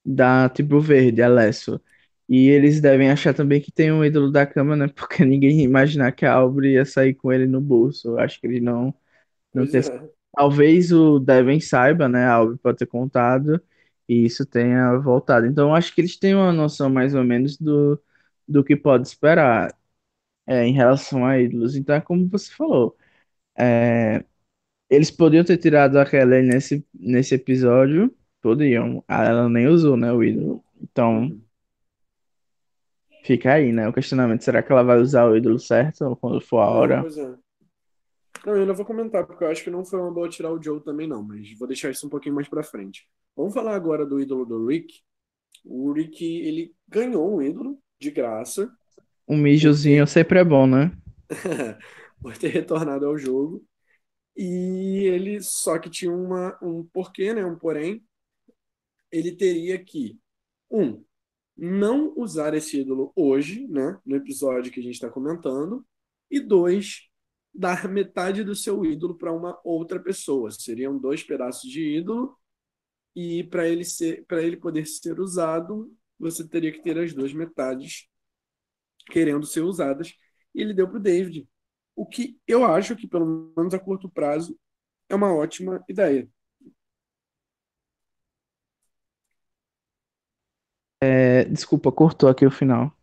[0.04, 1.80] da Tribo Verde, Alesso.
[2.28, 4.88] E eles devem achar também que tem um ídolo da cama, né?
[4.94, 8.08] Porque ninguém ia imaginar que a Aubrey ia sair com ele no bolso.
[8.10, 8.94] Eu acho que eles não,
[9.54, 9.82] não pois tem.
[9.82, 10.15] é.
[10.36, 12.26] Talvez o Devin saiba, né?
[12.26, 13.62] A Aubrey pode ter contado
[14.08, 15.46] e isso tenha voltado.
[15.46, 18.00] Então, acho que eles têm uma noção mais ou menos do,
[18.48, 19.74] do que pode esperar
[20.46, 21.76] é, em relação a ídolos.
[21.76, 22.96] Então, é como você falou.
[23.58, 24.24] é,
[24.90, 28.14] eles podiam ter tirado a Kelly nesse, nesse episódio.
[28.42, 29.04] Podiam.
[29.08, 30.12] Ah, Ela nem usou, né?
[30.12, 30.64] O ídolo.
[30.80, 31.40] Então.
[33.24, 33.88] Fica aí, né?
[33.88, 34.42] O questionamento.
[34.44, 37.02] Será que ela vai usar o ídolo certo quando for a hora?
[37.02, 37.36] pois é.
[38.44, 40.62] Não, eu ainda vou comentar, porque eu acho que não foi uma boa tirar o
[40.62, 43.08] Joe também, não, mas vou deixar isso um pouquinho mais pra frente.
[43.36, 45.00] Vamos falar agora do ídolo do Rick.
[45.64, 48.70] O Rick, ele ganhou um ídolo de graça
[49.28, 50.92] Um mijozinho ter, sempre é bom, né?
[52.20, 53.64] por ter retornado ao jogo.
[54.36, 57.44] E ele só que tinha uma, um porquê, né?
[57.44, 58.04] Um porém.
[59.10, 60.18] Ele teria que,
[60.70, 61.04] um,
[61.56, 63.98] não usar esse ídolo hoje, né?
[64.04, 65.86] No episódio que a gente está comentando.
[66.30, 67.08] E dois,
[67.58, 70.50] dar metade do seu ídolo para uma outra pessoa.
[70.50, 72.36] Seriam dois pedaços de ídolo.
[73.14, 77.32] E para ele ser, para ele poder ser usado, você teria que ter as duas
[77.32, 78.08] metades
[79.10, 80.14] querendo ser usadas.
[80.54, 81.48] E ele deu para o David.
[81.94, 84.58] O que eu acho que, pelo menos a curto prazo,
[85.08, 86.28] é uma ótima ideia.
[91.00, 92.95] É, desculpa, cortou aqui o final.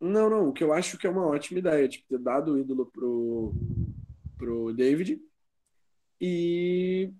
[0.00, 2.58] Não, não, o que eu acho que é uma ótima ideia, tipo, ter dado o
[2.58, 3.52] ídolo pro,
[4.38, 5.20] pro David
[6.20, 7.12] e,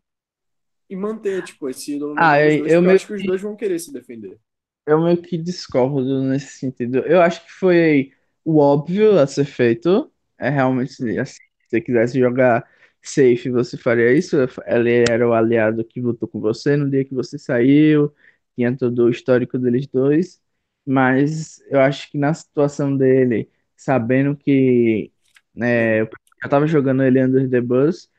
[0.91, 3.57] e manter, tipo, esse ídolo Ah, eu, dois, eu eu acho que os dois vão
[3.57, 4.39] querer se defender.
[4.87, 6.99] Eu meio que discordo nesse sentido.
[7.01, 8.13] Eu acho que foi
[8.45, 10.11] o óbvio a ser feito.
[10.39, 12.67] É realmente assim, se você quisesse jogar
[13.03, 14.37] safe, você faria isso.
[14.67, 18.15] Ele era o aliado que votou com você no dia que você saiu,
[18.57, 20.41] tinha todo o histórico deles dois.
[20.89, 25.13] Mas eu acho que na situação dele, sabendo que
[25.55, 26.09] né, eu
[26.43, 28.11] já tava jogando ele under the bus,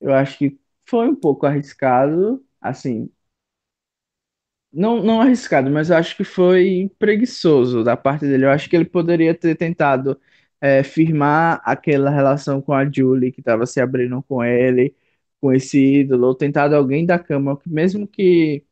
[0.00, 2.44] eu acho que foi um pouco arriscado.
[2.60, 3.10] Assim,
[4.72, 8.44] não, não arriscado, mas eu acho que foi preguiçoso da parte dele.
[8.44, 10.20] Eu acho que ele poderia ter tentado
[10.60, 14.94] é, firmar aquela relação com a Julie, que estava se abrindo com ele,
[15.40, 18.64] com esse ídolo, ou tentado alguém da cama, mesmo que,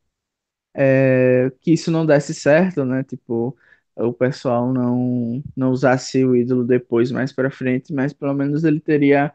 [0.74, 3.04] é, que isso não desse certo, né?
[3.04, 3.56] Tipo,
[3.96, 8.80] o pessoal não, não usasse o ídolo depois, mais pra frente, mas pelo menos ele
[8.80, 9.32] teria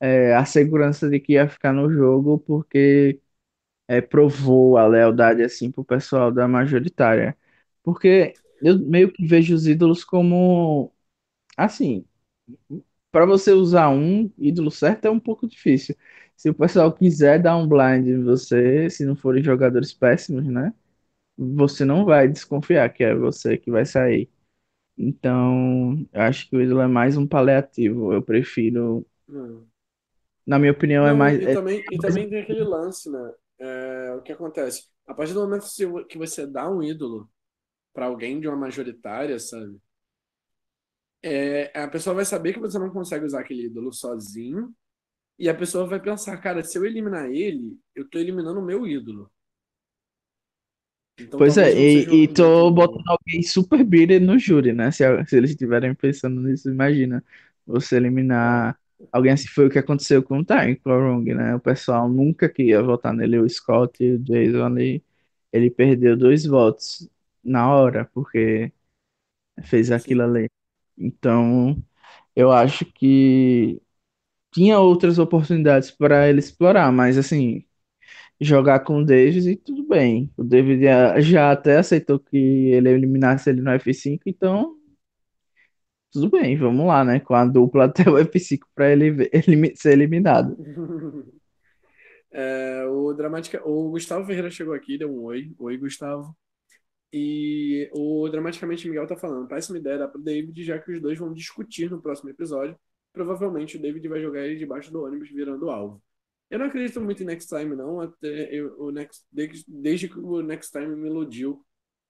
[0.00, 3.20] é, a segurança de que ia ficar no jogo, porque
[3.88, 7.36] é, provou a lealdade assim pro pessoal da majoritária.
[7.82, 10.92] Porque eu meio que vejo os ídolos como
[11.56, 12.06] assim,
[13.10, 15.96] para você usar um ídolo certo é um pouco difícil.
[16.36, 20.72] Se o pessoal quiser dar um blind em você, se não forem jogadores péssimos, né?
[21.40, 24.30] Você não vai desconfiar que é você que vai sair.
[24.98, 28.12] Então, eu acho que o ídolo é mais um paliativo.
[28.14, 29.06] Eu prefiro,
[30.46, 33.34] na minha opinião, é Não, mais, e, é também, e também tem aquele lance, né?
[33.58, 34.88] É, o que acontece?
[35.06, 37.30] A partir do momento que que você dá um ídolo
[37.94, 39.80] para alguém de uma majoritária, sabe?
[41.22, 44.74] É, a pessoa vai saber que você não consegue usar aquele ídolo sozinho,
[45.38, 48.86] e a pessoa vai pensar, cara, se eu eliminar ele, eu tô eliminando o meu
[48.86, 49.30] ídolo.
[51.20, 53.02] Então Pois é, e, e tô bom.
[53.02, 54.90] botando alguém super bitter no júri, né?
[54.90, 57.24] Se, se eles estiverem pensando nisso, imagina
[57.66, 58.78] você eliminar
[59.12, 59.48] alguém assim.
[59.48, 61.54] Foi o que aconteceu com o Ty Klorung, né?
[61.54, 65.04] O pessoal nunca queria votar nele, o Scott e o Jason ali.
[65.52, 67.08] Ele perdeu dois votos
[67.42, 68.72] na hora, porque
[69.64, 70.48] fez aquilo ali.
[70.98, 71.76] Então,
[72.36, 73.82] eu acho que
[74.52, 77.64] tinha outras oportunidades para ele explorar, mas assim
[78.40, 80.30] jogar com o Davis e tudo bem.
[80.36, 84.76] O David já, já até aceitou que ele eliminasse ele no F5, então
[86.12, 87.20] tudo bem, vamos lá, né?
[87.20, 90.56] Com a dupla até o F5 para ele, ele ser eliminado.
[92.32, 95.52] É, o, Dramatica, o Gustavo Ferreira chegou aqui, deu um oi.
[95.58, 96.32] Oi, Gustavo.
[97.12, 101.18] E o Dramaticamente Miguel tá falando, péssima ideia dar pro David, já que os dois
[101.18, 102.78] vão discutir no próximo episódio.
[103.12, 106.00] Provavelmente o David vai jogar ele debaixo do ônibus virando alvo.
[106.50, 108.00] Eu não acredito muito em Next Time, não.
[108.00, 111.64] Até eu, o Next, desde, desde que o Next Time me iludiu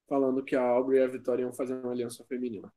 [0.08, 2.72] falando que a Aubrey e a Vitória iam fazer uma aliança feminina.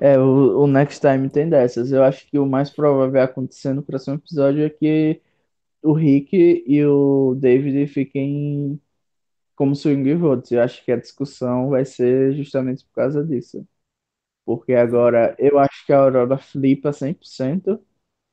[0.00, 1.92] É, o, o Next Time tem dessas.
[1.92, 5.20] Eu acho que o mais provável acontecer no próximo episódio é que
[5.82, 8.80] o Rick e o David fiquem
[9.56, 10.52] como swing votes.
[10.52, 13.66] Eu acho que a discussão vai ser justamente por causa disso.
[14.44, 17.80] Porque agora eu acho que a Aurora flipa 100%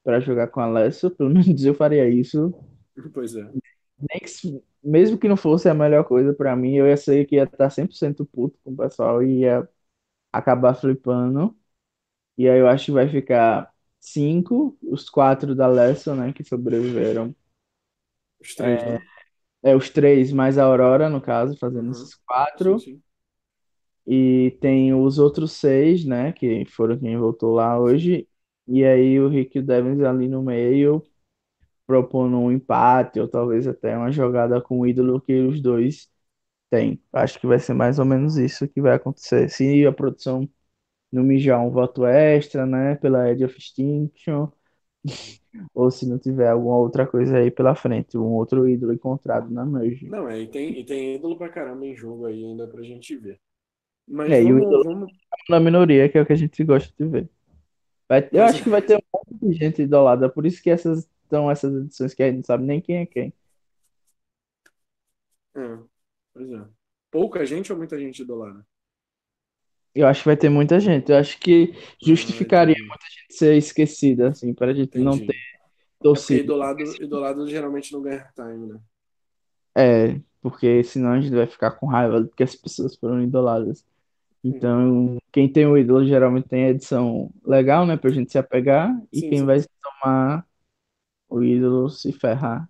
[0.05, 1.11] para jogar com a Alessio.
[1.11, 2.55] Pelo menos eu faria isso.
[3.13, 3.55] Pois é.
[3.99, 7.35] Nem que- mesmo que não fosse a melhor coisa para mim, eu ia ser que
[7.35, 9.67] ia estar 100% puto com o pessoal e ia
[10.33, 11.57] acabar flipando.
[12.37, 17.35] E aí eu acho que vai ficar cinco, os quatro da Alessio, né, que sobreviveram.
[18.39, 18.97] Os três, né?
[19.63, 21.91] É, os três mais a Aurora, no caso, fazendo Uhum.
[21.91, 22.77] esses quatro.
[22.79, 23.03] Sim, sim.
[24.07, 28.27] E tem os outros seis, né, que foram quem voltou lá hoje.
[28.67, 31.03] E aí o Rick e o Devins ali no meio,
[31.87, 36.09] propondo um empate, ou talvez até uma jogada com o ídolo que os dois
[36.69, 37.01] têm.
[37.13, 39.49] Acho que vai ser mais ou menos isso que vai acontecer.
[39.49, 40.49] Se a produção
[41.11, 44.49] não mijar um voto extra, né, pela Edge of Extinction,
[45.73, 49.65] ou se não tiver alguma outra coisa aí pela frente, um outro ídolo encontrado na
[49.65, 50.07] merge.
[50.09, 53.15] Não, é, e tem, e tem ídolo pra caramba em jogo aí ainda pra gente
[53.17, 53.39] ver.
[54.07, 55.11] Mas É, e o ídolo- vamos.
[55.49, 57.29] Na minoria, que é o que a gente gosta de ver.
[58.07, 61.07] Vai- eu acho que vai ter um monte de gente idolada, por isso que essas
[61.23, 63.33] estão essas edições que a gente não sabe nem quem é quem.
[65.55, 65.79] É,
[66.33, 66.67] pois é.
[67.11, 68.65] Pouca gente ou muita gente idolada?
[69.93, 71.11] Eu acho que vai ter muita gente.
[71.11, 75.35] Eu acho que justificaria Ah, muita gente ser esquecida, assim, para a gente não ter
[76.13, 76.43] É porque torcida.
[76.43, 78.81] idolado, idolado geralmente não ganha time, né?
[79.77, 83.85] É, porque senão a gente vai ficar com raiva de que as pessoas foram idoladas.
[84.43, 88.91] Então, quem tem o ídolo geralmente tem a edição legal, né, pra gente se apegar,
[89.13, 89.45] e Sim, quem sim.
[89.45, 90.47] vai tomar
[91.29, 92.69] o ídolo se ferrar.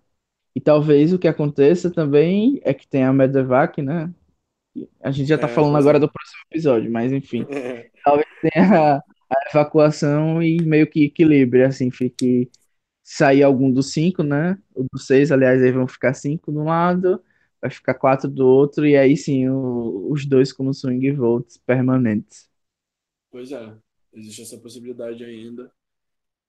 [0.54, 4.12] E talvez o que aconteça também é que tem a Medevac, né?
[5.02, 7.90] A gente já tá É, falando agora do próximo episódio, mas enfim, É,
[8.40, 9.02] tem a, a
[9.50, 12.50] evacuação e meio que equilíbrio, assim, fique
[13.02, 14.58] sair algum dos cinco, né?
[14.74, 17.22] O dos seis, aliás, aí vão ficar cinco de um lado,
[17.60, 22.48] vai ficar quatro do outro, e aí sim o- os dois como swing votes permanentes.
[23.36, 23.78] Pois é.
[24.14, 25.70] Existe essa possibilidade ainda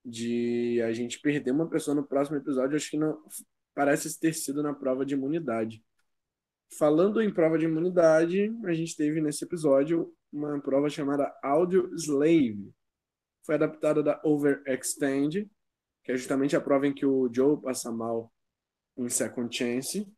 [0.02, 2.76] de a gente perder uma pessoa no próximo episódio.
[2.76, 3.22] Acho que não
[3.74, 5.84] parece ter sido na prova de imunidade.
[6.78, 12.72] Falando em prova de imunidade, a gente teve nesse episódio uma prova chamada Audio Slave.
[13.44, 15.46] Foi adaptada da Overextend,
[16.02, 18.32] que é justamente a prova em que o Joe passa mal
[18.96, 20.10] em Second Chance.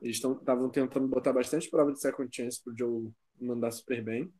[0.00, 4.32] Eles estavam tentando botar bastante prova de Second Chance pro Joe mandar super bem.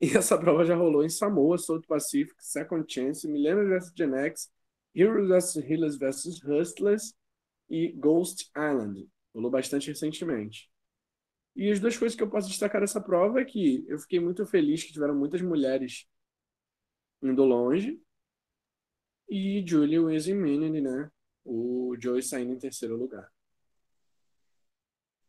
[0.00, 4.50] E essa prova já rolou em Samoa, South Pacific, Second Chance, Millennium vs Gen X,
[4.94, 7.14] Heroes vs Healers vs Hustlers
[7.68, 9.08] e Ghost Island.
[9.34, 10.70] Rolou bastante recentemente.
[11.56, 14.46] E as duas coisas que eu posso destacar dessa prova é que eu fiquei muito
[14.46, 16.06] feliz que tiveram muitas mulheres
[17.20, 18.00] indo longe.
[19.28, 21.10] E Julie Williams Minnie, né?
[21.44, 23.28] O Joey saindo em terceiro lugar.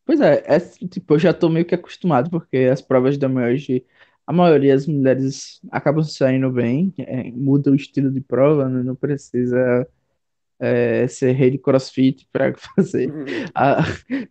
[0.06, 3.86] Pois é, é, tipo, eu já tô meio que acostumado, porque as provas da Merge,
[4.30, 8.84] a maioria das mulheres acabam saindo bem, é, muda o estilo de prova, né?
[8.84, 9.88] Não precisa
[10.60, 13.14] é, ser rei de CrossFit para fazer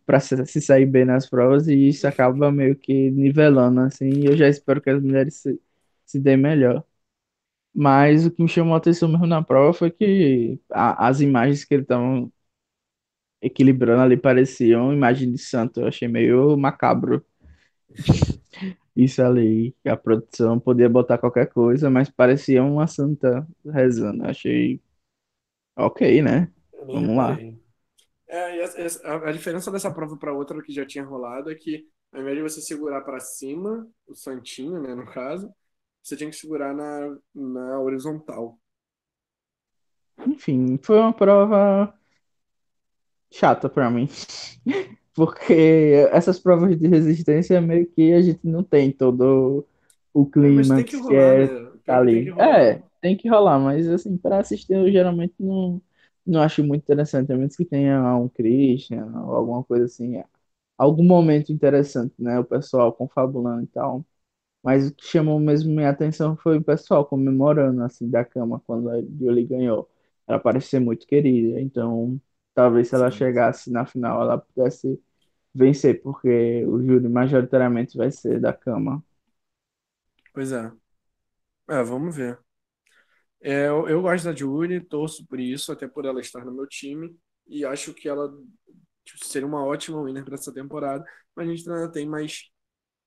[0.07, 4.11] para se sair bem nas provas e isso acaba meio que nivelando assim.
[4.27, 5.61] Eu já espero que as mulheres se,
[6.07, 6.85] se deem melhor.
[7.75, 11.65] Mas o que me chamou a atenção mesmo na prova foi que a- as imagens
[11.65, 12.33] que eles estavam
[13.41, 15.81] equilibrando ali pareciam imagem de santo.
[15.81, 17.25] Eu achei meio macabro
[18.99, 19.75] isso ali.
[19.87, 24.25] A produção podia botar qualquer coisa, mas parecia uma santa rezando.
[24.27, 24.81] Achei
[25.77, 26.53] ok, né?
[26.85, 27.39] Vamos lá.
[28.27, 28.63] É, e
[29.05, 32.37] a, a diferença dessa prova para outra que já tinha rolado é que, ao invés
[32.37, 35.51] de você segurar para cima, o santinho, né, no caso,
[36.03, 38.59] você tinha que segurar na, na horizontal.
[40.27, 41.95] Enfim, foi uma prova
[43.31, 44.09] chata pra mim.
[45.19, 49.67] Porque essas provas de resistência meio que a gente não tem todo
[50.15, 51.71] o Mas tem que que rolar, é né?
[51.85, 52.23] Pior que tem ali.
[52.23, 52.63] que rolar.
[52.63, 55.83] É, tem que rolar, mas assim, para assistir eu geralmente não,
[56.27, 60.23] não acho muito interessante, a menos que tenha um Christian ou alguma coisa assim.
[60.79, 62.39] Algum momento interessante, né?
[62.41, 64.05] O pessoal confabulando e tal.
[64.63, 68.91] Mas o que chamou mesmo minha atenção foi o pessoal comemorando, assim, da cama quando
[68.91, 69.89] a Julie ganhou.
[70.27, 72.21] Ela parece ser muito querida, então
[72.55, 73.11] talvez se ela Sim.
[73.11, 75.01] chegasse na final ela pudesse
[75.55, 79.03] vencer, porque o júri majoritariamente vai ser da cama.
[80.33, 80.73] Pois é.
[81.71, 82.39] É, vamos ver.
[83.41, 86.67] É, eu, eu gosto da Julie, torço por isso, até por ela estar no meu
[86.67, 88.29] time, e acho que ela
[89.05, 91.05] tipo, seria uma ótima winner para essa temporada,
[91.37, 92.51] mas a gente ainda tem mais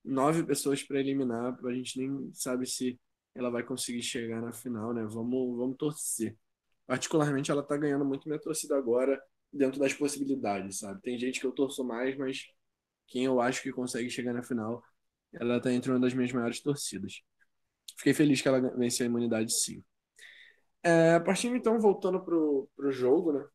[0.04, 3.00] nove pessoas para eliminar, a gente nem sabe se
[3.36, 5.04] ela vai conseguir chegar na final, né?
[5.06, 6.38] Vamos, vamos torcer.
[6.88, 9.22] Particularmente, ela tá ganhando muito minha torcida agora,
[9.52, 11.02] dentro das possibilidades, sabe?
[11.02, 12.45] Tem gente que eu torço mais, mas
[13.08, 14.84] quem eu acho que consegue chegar na final,
[15.34, 17.22] ela tá entre uma das minhas maiores torcidas.
[17.97, 19.84] Fiquei feliz que ela venceu a imunidade, sim.
[20.84, 23.45] É, partindo então, voltando pro, pro jogo, né?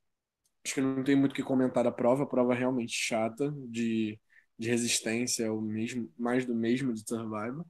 [0.64, 3.52] Acho que não tem muito o que comentar da prova, a prova é realmente chata,
[3.68, 4.18] de,
[4.58, 7.64] de resistência, é o mesmo, mais do mesmo de Survivor.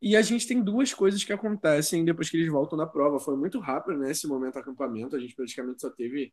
[0.00, 3.20] E a gente tem duas coisas que acontecem depois que eles voltam da prova.
[3.20, 6.32] Foi muito rápido, né, esse momento acampamento, a gente praticamente só teve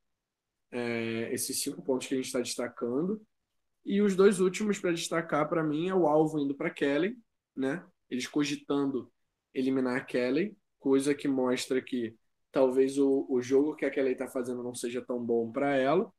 [0.71, 3.21] é, esses cinco pontos que a gente está destacando.
[3.85, 7.17] E os dois últimos para destacar para mim é o alvo indo para Kelly,
[7.55, 7.83] né?
[8.09, 9.11] Eles cogitando
[9.53, 12.15] eliminar a Kelly, coisa que mostra que
[12.51, 16.11] talvez o, o jogo que a Kelly está fazendo não seja tão bom para ela.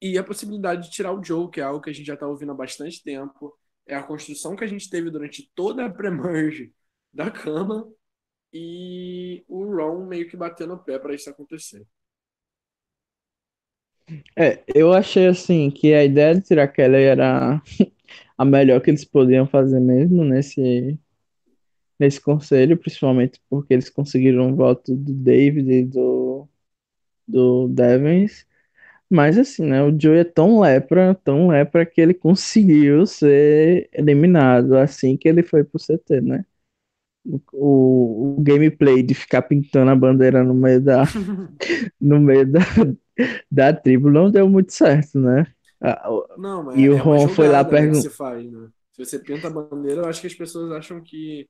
[0.00, 2.26] E a possibilidade de tirar o Joe, que é algo que a gente já está
[2.26, 3.56] ouvindo há bastante tempo.
[3.86, 6.72] É a construção que a gente teve durante toda a pré-merge
[7.12, 7.90] da cama.
[8.52, 11.86] E o Ron meio que batendo o pé para isso acontecer.
[14.36, 17.60] É, eu achei assim que a ideia de tirar Kelly era
[18.38, 20.98] a melhor que eles podiam fazer mesmo nesse,
[21.98, 26.48] nesse conselho, principalmente porque eles conseguiram o voto do David e do,
[27.28, 28.46] do Devens.
[29.10, 29.82] Mas assim, né?
[29.84, 35.42] O Joe é tão lepra, tão lepra que ele conseguiu ser eliminado assim que ele
[35.42, 36.46] foi pro CT, né?
[37.52, 41.04] O, o gameplay de ficar pintando a bandeira no meio da,
[42.00, 42.60] no meio da,
[43.50, 45.46] da tribo não deu muito certo, né?
[46.38, 48.00] Não, mas E o é Ron foi lá né, perguntar.
[48.00, 48.68] se faz, né?
[48.92, 51.46] Se você pinta a bandeira, eu acho que as pessoas acham que,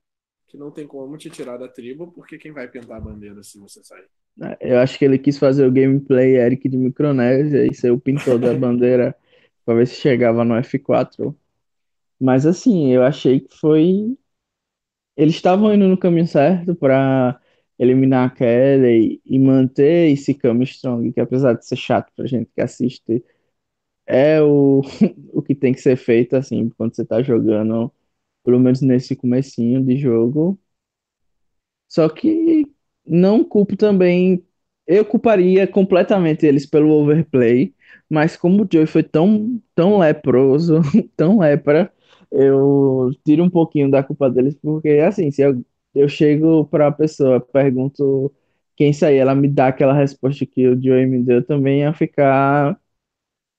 [0.47, 3.57] que não tem como te tirar da tribo, porque quem vai pintar a bandeira se
[3.57, 4.05] você sair?
[4.59, 8.37] Eu acho que ele quis fazer o gameplay Eric de Micronésia e ser o pintor
[8.37, 9.15] da bandeira
[9.65, 11.33] pra ver se chegava no F4.
[12.19, 14.17] Mas assim, eu achei que foi.
[15.17, 17.41] Eles estavam indo no caminho certo pra
[17.79, 22.51] eliminar a Kelly e manter esse Come Strong, que apesar de ser chato pra gente
[22.55, 23.23] que assiste,
[24.07, 24.81] é o,
[25.33, 27.91] o que tem que ser feito assim quando você tá jogando,
[28.43, 30.59] pelo menos nesse comecinho de jogo.
[31.87, 32.65] Só que
[33.05, 34.43] não culpo também.
[34.85, 37.73] Eu culparia completamente eles pelo overplay,
[38.09, 40.79] mas como o Joey foi tão, tão leproso,
[41.15, 41.91] tão lepra,
[42.31, 45.63] eu tiro um pouquinho da culpa deles, porque assim, se eu,
[45.95, 48.33] eu chego pra pessoa, pergunto
[48.75, 51.93] quem sair, ela me dá aquela resposta que o Joey me deu, eu também ia
[51.93, 52.79] ficar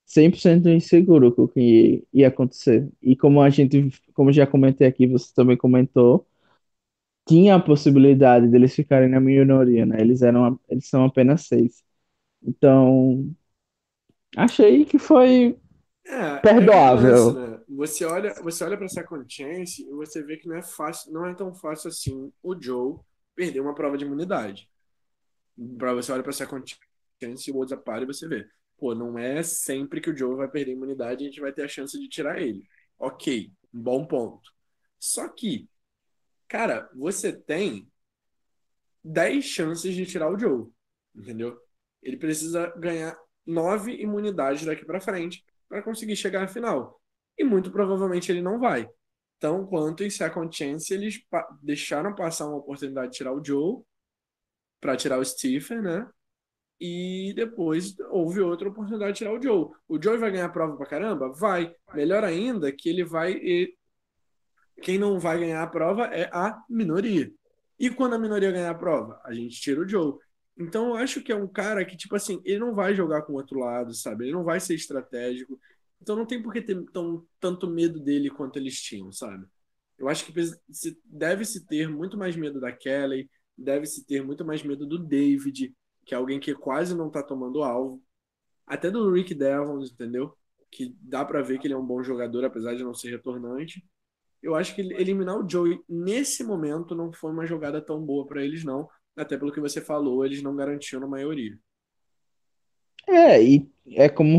[0.06, 2.88] 100% inseguro com o que ia acontecer.
[3.02, 6.26] E como a gente, como já comentei aqui, você também comentou
[7.26, 10.00] tinha a possibilidade deles ficarem na minoria, né?
[10.00, 11.84] Eles eram, eles são apenas seis.
[12.42, 13.34] Então,
[14.36, 15.56] achei que foi
[16.06, 17.32] É, é perdoável.
[17.32, 17.47] né?
[17.68, 21.26] Você olha, você olha para Second Chance e você vê que não é fácil, não
[21.26, 22.98] é tão fácil assim o Joe
[23.34, 24.70] perder uma prova de imunidade.
[25.76, 26.64] Para você olha para Second
[27.22, 28.48] Chance e o Worlds Apart e você vê,
[28.78, 31.52] pô, não é sempre que o Joe vai perder a imunidade e a gente vai
[31.52, 32.66] ter a chance de tirar ele.
[32.98, 34.50] Ok, um bom ponto.
[34.98, 35.68] Só que,
[36.48, 37.90] cara, você tem
[39.04, 40.68] 10 chances de tirar o Joe,
[41.14, 41.58] entendeu?
[42.02, 47.00] Ele precisa ganhar nove imunidades daqui para frente para conseguir chegar na final.
[47.38, 48.88] E muito provavelmente ele não vai.
[49.38, 53.82] Então, quanto em Second Chance, eles pa deixaram passar uma oportunidade de tirar o Joe
[54.80, 56.08] para tirar o Stephen, né?
[56.80, 59.70] E depois houve outra oportunidade de tirar o Joe.
[59.88, 61.32] O Joe vai ganhar a prova pra caramba?
[61.32, 61.72] Vai.
[61.94, 63.32] Melhor ainda que ele vai.
[63.32, 63.74] E
[64.82, 67.30] quem não vai ganhar a prova é a minoria.
[67.78, 69.20] E quando a minoria ganhar a prova?
[69.24, 70.14] A gente tira o Joe.
[70.58, 73.32] Então eu acho que é um cara que, tipo assim, ele não vai jogar com
[73.32, 74.24] o outro lado, sabe?
[74.24, 75.58] Ele não vai ser estratégico.
[76.00, 79.46] Então não tem por que ter tão, tanto medo dele quanto eles tinham, sabe?
[79.98, 80.32] Eu acho que
[81.04, 85.74] deve-se ter muito mais medo da Kelly, deve-se ter muito mais medo do David,
[86.06, 88.02] que é alguém que quase não tá tomando alvo.
[88.66, 90.32] Até do Rick Devons, entendeu?
[90.70, 93.84] Que dá para ver que ele é um bom jogador, apesar de não ser retornante.
[94.40, 98.44] Eu acho que eliminar o Joey nesse momento não foi uma jogada tão boa para
[98.44, 98.88] eles, não.
[99.16, 101.58] Até pelo que você falou, eles não garantiam na maioria.
[103.06, 104.38] É, e é como.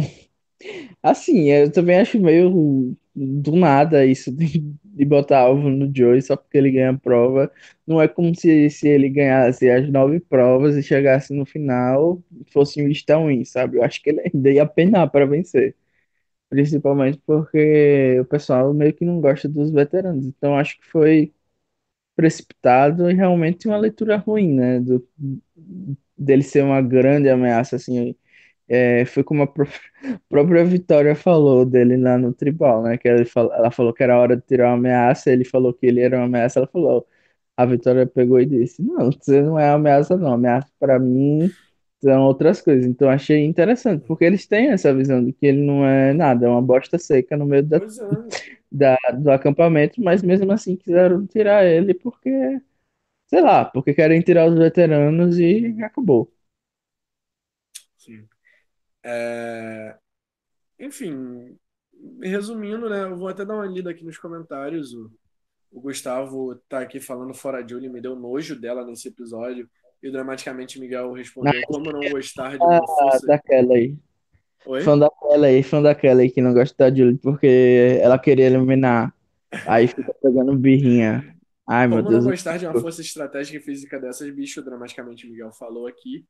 [1.01, 6.35] Assim, eu também acho meio do nada isso de, de botar alvo no Joey só
[6.37, 7.51] porque ele ganha a prova.
[7.85, 12.81] Não é como se, se ele ganhasse as nove provas e chegasse no final fosse
[12.81, 13.77] um ruim, sabe?
[13.77, 15.75] Eu acho que ele ainda ia penar para vencer.
[16.49, 20.25] Principalmente porque o pessoal meio que não gosta dos veteranos.
[20.27, 21.33] Então acho que foi
[22.15, 24.79] precipitado e realmente uma leitura ruim, né?
[24.81, 25.07] Do,
[26.17, 28.15] dele ser uma grande ameaça, assim.
[28.69, 29.65] É, foi como a pró-
[30.29, 32.97] própria Vitória falou dele lá no tribal, né?
[32.97, 35.85] Que ela falou, ela falou que era hora de tirar uma ameaça, ele falou que
[35.87, 37.07] ele era uma ameaça, ela falou,
[37.57, 41.55] a Vitória pegou e disse, não, você não é uma ameaça não, ameaça para mim
[42.01, 42.85] são outras coisas.
[42.85, 46.49] Então achei interessante, porque eles têm essa visão de que ele não é nada, é
[46.49, 47.81] uma bosta seca no meio da, é.
[48.71, 52.29] da, do acampamento, mas mesmo assim quiseram tirar ele porque,
[53.27, 56.31] sei lá, porque querem tirar os veteranos e acabou.
[59.03, 59.95] É,
[60.79, 61.57] Enfim,
[62.21, 63.03] resumindo, né?
[63.03, 64.93] Eu vou até dar uma lida aqui nos comentários.
[64.93, 65.11] O,
[65.71, 69.69] o Gustavo tá aqui falando fora de Julie, me deu nojo dela nesse episódio.
[70.01, 73.97] E o dramaticamente Miguel respondeu: Como não gostar de uma Ah, daquela aí.
[74.65, 74.81] Oi?
[74.81, 79.13] Fã daquela aí, fã daquela aí que não gosta da Julie porque ela queria eliminar.
[79.65, 81.35] Aí fica pegando birrinha.
[81.67, 82.31] Ai, meu Como não Deus.
[82.31, 86.25] gostar de uma força estratégica e física dessas, bicho, dramaticamente Miguel falou aqui.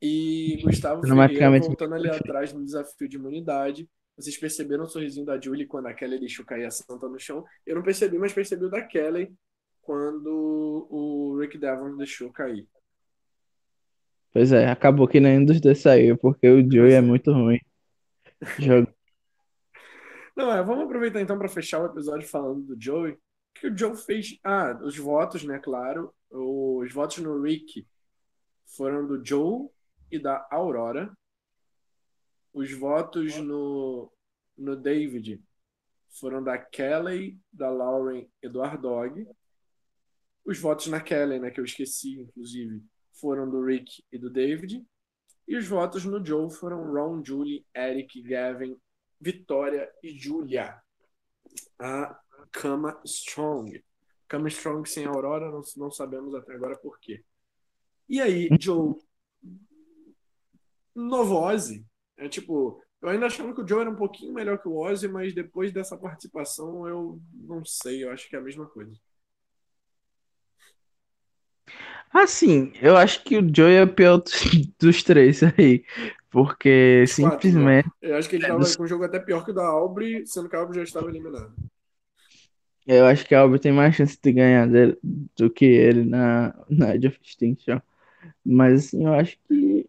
[0.00, 3.88] E Gustavo Ferreira, voltando ali atrás no desafio de imunidade.
[4.16, 7.44] Vocês perceberam o sorrisinho da Julie quando a Kelly deixou cair a Santa no chão?
[7.66, 9.32] Eu não percebi, mas percebi o da Kelly
[9.82, 12.66] quando o Rick Devon deixou cair.
[14.32, 17.00] Pois é, acabou que nenhum dos dois saiu, porque o Joey é é.
[17.00, 17.58] muito ruim.
[18.58, 18.88] Jogo.
[20.36, 23.12] Não, é, vamos aproveitar então para fechar o episódio falando do Joey.
[23.12, 23.18] O
[23.54, 24.38] que o Joe fez?
[24.44, 26.12] Ah, os votos, né, claro.
[26.30, 27.86] Os votos no Rick
[28.66, 29.70] foram do Joe
[30.10, 31.16] e da Aurora.
[32.52, 34.10] Os votos no,
[34.56, 35.42] no David
[36.08, 39.26] foram da Kelly, da Lauren e do Ardog.
[40.44, 42.82] Os votos na Kelly, né, que eu esqueci, inclusive,
[43.12, 44.84] foram do Rick e do David.
[45.46, 48.76] E os votos no Joe foram Ron, Julie, Eric, Gavin,
[49.20, 50.80] Vitória e Julia.
[51.78, 52.18] A
[52.50, 53.84] Kama Strong.
[54.28, 57.24] Kama Strong sem Aurora, não, não sabemos até agora por quê.
[58.08, 58.94] E aí, Joe.
[60.96, 61.86] Novo Ozzy.
[62.16, 65.08] É tipo, eu ainda achava que o Joe era um pouquinho melhor que o Ozzy,
[65.08, 68.92] mas depois dessa participação eu não sei, eu acho que é a mesma coisa.
[72.12, 74.22] Assim, eu acho que o Joey é o pior
[74.78, 75.84] dos, três aí.
[76.30, 77.70] Porque quatro, né?
[77.70, 77.88] simplesmente.
[78.00, 79.66] Eu acho que ele É, tava dos- com um jogo até pior que o da
[79.66, 81.52] Aubrey, sendo que a Aubrey já estava eliminada.
[82.86, 84.96] Eu acho que a Albert tem mais chance de ganhar dele
[85.36, 87.80] do que ele na, na Age of Extinction.
[88.44, 89.85] Mas assim, eu acho que.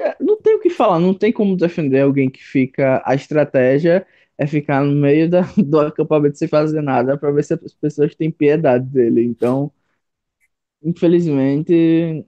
[0.00, 3.02] É, Não tem o que falar, não tem como defender alguém que fica.
[3.04, 4.06] A estratégia
[4.38, 8.14] é ficar no meio da, do acampamento sem fazer nada pra ver se as pessoas
[8.14, 9.24] têm piedade dele.
[9.24, 9.72] Então,
[10.82, 12.26] infelizmente,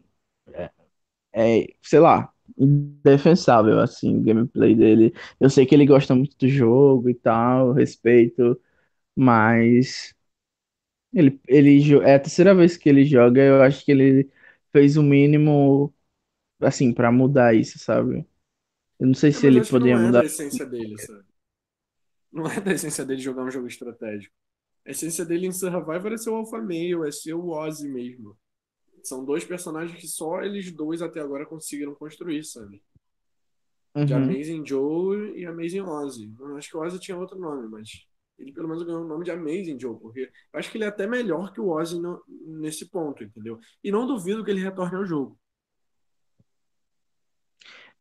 [1.34, 5.14] é, sei lá, indefensável, assim, o gameplay dele.
[5.40, 8.60] Eu sei que ele gosta muito do jogo e tal, respeito,
[9.16, 10.14] mas
[11.12, 14.30] ele, ele é a terceira vez que ele joga, eu acho que ele
[14.72, 15.94] fez o mínimo,
[16.62, 18.26] assim, pra mudar isso, sabe?
[19.00, 20.22] Eu não sei se ele que não poderia é mudar.
[20.22, 21.24] da essência dele, sabe?
[22.32, 24.34] Não é da essência dele jogar um jogo estratégico.
[24.86, 28.36] A essência dele em Survivor é ser o Alpha Male, é ser o Ozzy mesmo.
[29.02, 32.82] São dois personagens que só eles dois até agora conseguiram construir, sabe?
[34.04, 34.24] De Uhum.
[34.24, 36.34] Amazing Joe e Amazing Ozzy.
[36.38, 38.04] Eu acho que o Ozzy tinha outro nome, mas
[38.38, 40.20] ele pelo menos ganhou o nome de Amazing Joe, porque
[40.52, 43.60] eu acho que ele é até melhor que o Ozzy no- nesse ponto, entendeu?
[43.82, 45.38] E não duvido que ele retorne ao jogo.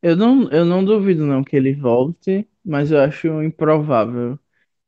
[0.02, 4.38] Eu não, eu não duvido não que ele volte, mas eu acho improvável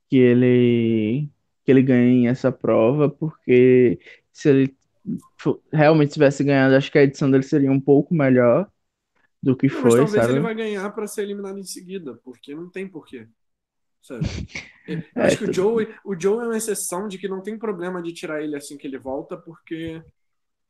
[0.09, 1.31] que ele
[1.65, 3.99] que ele ganhe essa prova, porque
[4.33, 4.77] se ele
[5.39, 8.71] fo- realmente tivesse ganhado, acho que a edição dele seria um pouco melhor
[9.43, 10.41] do que Não, mas foi, talvez ele sabe?
[10.41, 13.29] vai ganhar para ser eliminado em seguida, porque não tem porquê,
[14.03, 14.31] sabe?
[15.17, 17.59] Eu É, acho que o Joe, o Joe é uma exceção de que não tem
[17.59, 20.03] problema de tirar ele assim que ele volta, porque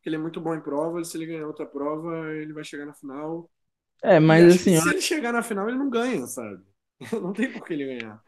[0.04, 2.94] ele é muito bom em provas, se ele ganhar outra prova, ele vai chegar na
[2.94, 3.50] final.
[4.02, 6.62] É, mas assim, se ele chegar na final, ele não ganha, sabe?
[7.12, 8.22] Não tem por que ele ganhar.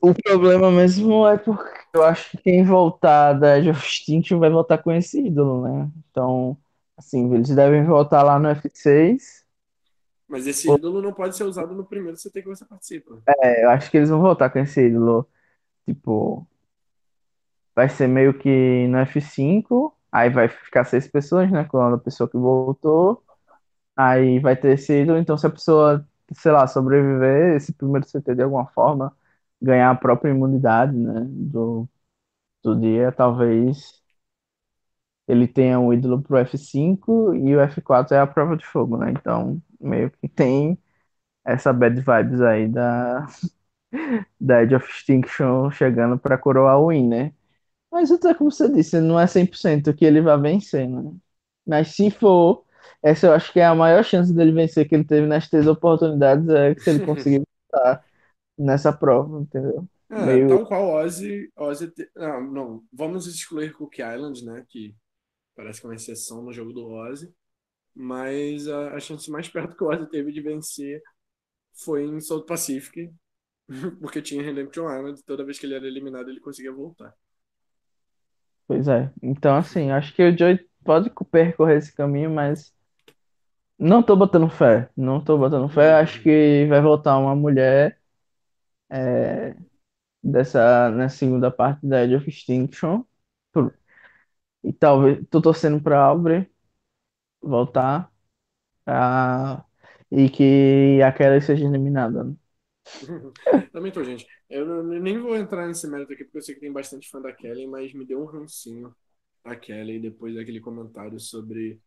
[0.00, 4.92] o problema mesmo é porque eu acho que quem voltar da Extinction vai voltar com
[4.92, 5.90] esse ídolo, né?
[6.10, 6.56] Então,
[6.96, 9.44] assim, eles devem voltar lá no F6.
[10.28, 13.18] Mas esse ídolo não pode ser usado no primeiro CT que você participa.
[13.26, 15.28] É, eu acho que eles vão voltar com esse ídolo.
[15.84, 16.46] Tipo,
[17.74, 21.64] vai ser meio que no F5, aí vai ficar seis pessoas, né?
[21.64, 23.24] Com a pessoa que voltou.
[23.96, 28.34] Aí vai ter esse ídolo, então se a pessoa, sei lá, sobreviver esse primeiro CT
[28.34, 29.14] de alguma forma,
[29.60, 31.88] ganhar a própria imunidade, né, do,
[32.62, 34.02] do dia, talvez
[35.28, 39.10] ele tenha um ídolo pro F5 e o F4 é a prova de fogo, né?
[39.12, 40.78] Então, meio que tem
[41.44, 43.26] essa bad vibes aí da,
[44.40, 47.32] da Edge of Extinction chegando para coroar o win, né?
[47.92, 51.12] Mas até como você disse, não é 100% que ele vai vencer, né?
[51.66, 52.64] Mas se for,
[53.02, 55.66] essa eu acho que é a maior chance dele vencer que ele teve nas três
[55.66, 58.04] oportunidades, é que se ele conseguir voltar
[58.58, 59.88] nessa prova, entendeu?
[60.10, 64.94] É, Meio- tal qual Ozzy, Ozzy te- não, não, vamos excluir Cook Island, né, que
[65.56, 67.34] parece que é uma exceção no jogo do Ozzy,
[67.94, 71.02] mas a, a chance mais perto que o Ozzy teve de vencer
[71.74, 73.12] foi em South Pacific,
[74.00, 77.14] porque tinha Redemption Island, toda vez que ele era eliminado ele conseguia voltar.
[78.66, 79.12] Pois é.
[79.22, 82.74] Então, assim, acho que o Joey pode percorrer esse caminho, mas
[83.78, 84.90] não tô botando fé.
[84.96, 85.94] Não tô botando fé.
[85.94, 87.98] Acho que vai voltar uma mulher
[88.90, 89.56] é,
[90.22, 93.04] dessa, na segunda parte da Edge of Extinction.
[94.62, 96.46] E talvez tô torcendo pra Aubrey
[97.40, 98.12] voltar
[98.86, 99.64] ah,
[100.10, 102.24] e que a Kelly seja eliminada.
[102.24, 102.34] né?
[103.72, 104.26] Também tô, gente.
[104.48, 107.32] Eu nem vou entrar nesse mérito aqui, porque eu sei que tem bastante fã da
[107.32, 108.94] Kelly, mas me deu um rancinho
[109.44, 111.80] a Kelly depois daquele comentário sobre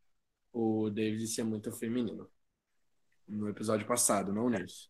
[0.53, 2.29] o David ser muito feminino.
[3.27, 4.89] No episódio passado, não nesse.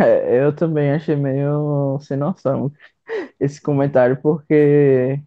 [0.00, 2.72] É, eu também achei meio sem noção
[3.40, 5.20] esse comentário, porque,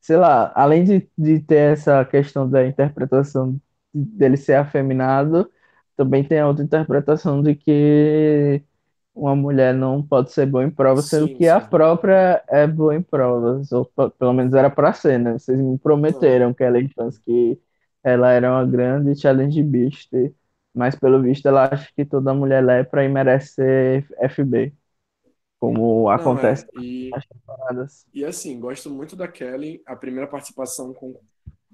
[0.00, 3.60] sei lá, além de, de ter essa questão da interpretação
[3.92, 5.50] dele ser afeminado,
[5.96, 8.62] também tem a outra interpretação de que
[9.14, 11.60] uma mulher não pode ser boa em provas, sendo Sim, que a sim.
[11.60, 15.34] própria é boa em provas, ou pe- pelo menos era para ser, né?
[15.34, 17.60] Vocês me prometeram, Kelly Fans, que
[18.02, 20.10] ela era uma grande challenge beast,
[20.74, 24.74] mas pelo visto ela acha que toda mulher lepra e merece ser FB,
[25.60, 26.68] como Não, acontece é.
[26.72, 28.06] E, nas temporadas.
[28.14, 29.82] e assim, gosto muito da Kelly.
[29.86, 31.20] A primeira participação com.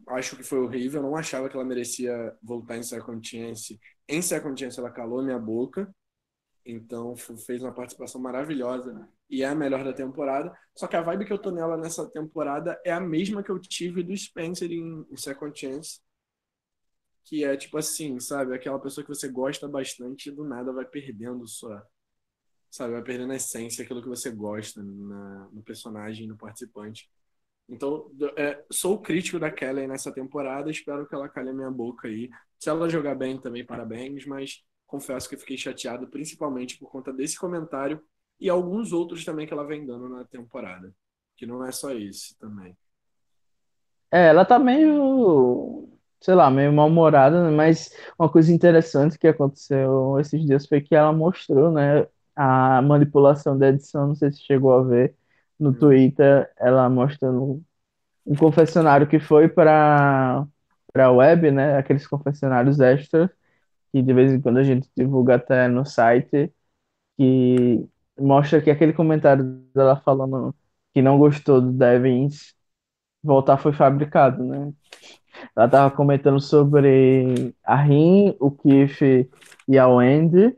[0.09, 1.01] Acho que foi horrível.
[1.03, 3.81] Eu não achava que ela merecia voltar em Second Chance.
[4.09, 5.95] Em Second Chance, ela calou minha boca.
[6.71, 9.09] Então, fez uma participação maravilhosa.
[9.29, 10.57] E é a melhor da temporada.
[10.75, 13.59] Só que a vibe que eu tô nela nessa temporada é a mesma que eu
[13.61, 16.01] tive do Spencer em, Second Chance.
[17.25, 18.55] Que é tipo assim, sabe?
[18.55, 21.87] Aquela pessoa que você gosta bastante e do nada vai perdendo sua.
[22.71, 22.93] Sabe?
[22.95, 27.11] Vai perdendo a essência, aquilo que você gosta na- no personagem, no participante.
[27.69, 32.09] Então, é, sou crítico da Kelly nessa temporada, espero que ela calhe a minha boca
[32.09, 32.31] aí.
[32.59, 37.39] Se ela jogar bem também, parabéns, mas confesso que fiquei chateado, principalmente por conta desse
[37.39, 38.03] comentário
[38.41, 40.93] e alguns outros também que ela vem dando na temporada.
[41.37, 42.77] Que não é só esse também.
[44.13, 45.89] É, ela tá meio,
[46.21, 47.57] sei lá, meio mal-humorada, né?
[47.57, 53.57] Mas uma coisa interessante que aconteceu esses dias foi que ela mostrou, né, a manipulação
[53.59, 55.15] da edição, não sei se chegou a ver
[55.59, 55.75] no Hum.
[55.75, 57.63] Twitter, ela mostrando
[58.27, 60.47] um confessionário que foi para
[60.93, 63.31] para web, né, aqueles confessionários extras
[63.93, 66.53] que de vez em quando a gente divulga até no site,
[67.19, 67.89] que
[68.19, 70.55] mostra que aquele comentário dela falando
[70.95, 72.55] que não gostou do Devins
[73.23, 74.73] voltar foi fabricado, né?
[75.57, 79.29] Ela tava comentando sobre a Rin, o Keith
[79.69, 80.57] e a Wendy,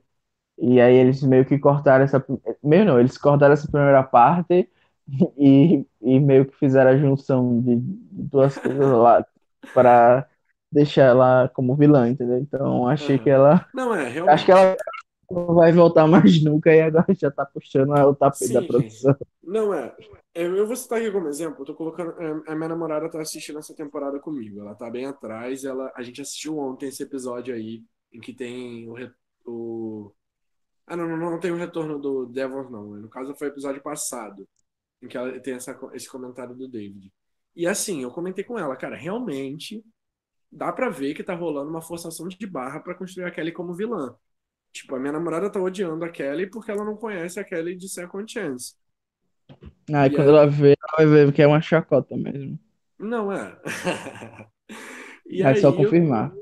[0.58, 2.24] e aí eles meio que cortaram essa.
[2.62, 4.68] Meio não, eles cortaram essa primeira parte
[5.38, 9.24] e, e meio que fizeram a junção de duas coisas lá
[9.74, 10.28] para
[10.72, 12.38] deixar ela como vilã, entendeu?
[12.38, 13.68] Então achei que ela.
[13.74, 14.44] Não, é, Acho realmente.
[14.46, 14.76] que ela
[15.30, 18.66] não vai voltar mais nunca e agora já tá puxando o tapete da Sim.
[18.66, 19.16] produção.
[19.42, 19.94] Não é.
[20.34, 21.60] Eu eu vou citar aqui como exemplo.
[21.62, 22.12] Eu tô colocando.
[22.20, 24.60] é, A minha namorada tá assistindo essa temporada comigo.
[24.60, 25.64] Ela tá bem atrás.
[25.64, 28.94] Ela, a gente assistiu ontem esse episódio aí, em que tem o.
[29.46, 30.12] o...
[30.86, 32.84] Ah, não, não, não tem o retorno do Devon, não.
[32.96, 34.48] No caso, foi o episódio passado,
[35.02, 37.12] em que ela tem essa, esse comentário do David.
[37.54, 39.84] E assim, eu comentei com ela, cara, realmente
[40.52, 43.74] dá pra ver que tá rolando uma forçação de barra pra construir a Kelly como
[43.74, 44.14] vilã.
[44.72, 47.88] Tipo, a minha namorada tá odiando a Kelly porque ela não conhece a Kelly de
[47.88, 48.74] Second Chance.
[49.92, 52.58] Aí E quando aí- ela vê, ela vai ver que é uma chacota mesmo.
[52.98, 53.58] Não é.
[55.26, 56.32] E É só aí, eu- confirmar.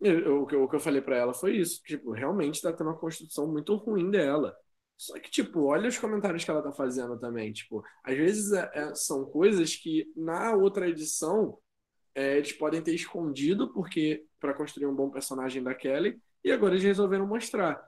[0.00, 1.80] eu- o que eu, o que eu falei pra ela foi isso.
[1.84, 4.54] Tipo, realmente tá tendo uma construção muito ruim dela.
[4.96, 7.52] Só que, tipo, olha os comentários que ela tá fazendo também.
[7.52, 11.58] Tipo, às vezes é- é- são coisas que na outra edição
[12.14, 16.74] é, eles podem ter escondido porque para construir um bom personagem da Kelly e agora
[16.74, 17.82] eles resolveram mostrar.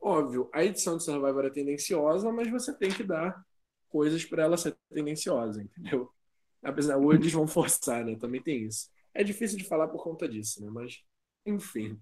[0.00, 3.44] Óbvio, a edição de Survivor é tendenciosa, mas você tem que dar
[3.88, 6.10] coisas pra ela ser tendenciosa, entendeu?
[6.62, 8.16] Apesar, ou eles vão forçar, né?
[8.16, 8.88] Também tem isso.
[9.14, 10.70] É difícil de falar por conta disso, né?
[10.70, 11.02] Mas,
[11.44, 12.00] enfim.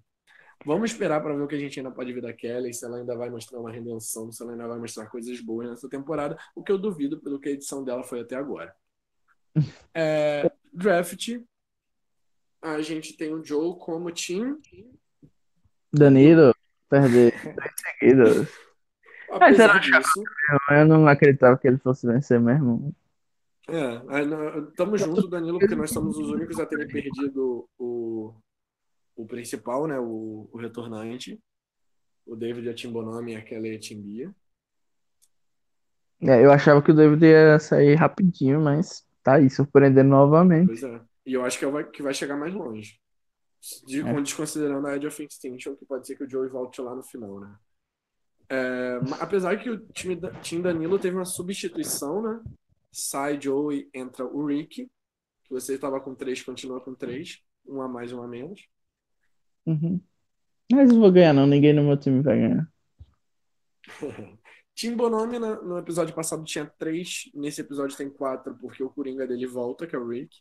[0.65, 2.97] Vamos esperar para ver o que a gente ainda pode ver da Kelly, se ela
[2.97, 6.63] ainda vai mostrar uma redenção, se ela ainda vai mostrar coisas boas nessa temporada, o
[6.63, 8.75] que eu duvido pelo que a edição dela foi até agora.
[9.93, 11.39] É, draft,
[12.61, 14.59] a gente tem o Joe como team.
[15.91, 16.53] Danilo,
[16.89, 18.47] perder três seguidas.
[19.31, 20.23] Apesar será disso,
[20.71, 22.93] Eu não acreditava que ele fosse vencer mesmo.
[23.69, 28.33] é, aí nó- tamo junto, Danilo, porque nós somos os únicos a terem perdido o,
[29.15, 29.99] o principal, né?
[29.99, 31.39] O, o retornante.
[32.25, 34.33] O David Atimbonomi e a Kelly Atimbia.
[36.21, 40.67] É, eu achava que o David ia sair rapidinho, mas tá aí, surpreendendo novamente.
[40.67, 41.01] Pois é.
[41.27, 42.97] E eu acho que vai, que vai chegar mais longe.
[43.85, 44.21] De, É.
[44.21, 47.41] Desconsiderando a Edge of Extinction, que pode ser que o Joey volte lá no final,
[47.41, 47.53] né?
[48.49, 52.41] É, apesar que o time da, Team Danilo teve uma substituição, né?
[52.93, 54.89] Sai Joey, entra o Rick,
[55.43, 57.43] que você estava com três, continua com três.
[57.67, 58.65] Um a mais, um a menos.
[59.65, 59.99] Uhum.
[60.71, 61.45] Mas não vou ganhar, não.
[61.45, 62.71] Ninguém no meu time vai ganhar.
[64.73, 69.45] Tim Bonomi, no episódio passado tinha três, nesse episódio tem quatro, porque o Coringa dele
[69.45, 70.37] volta, que é o Rick.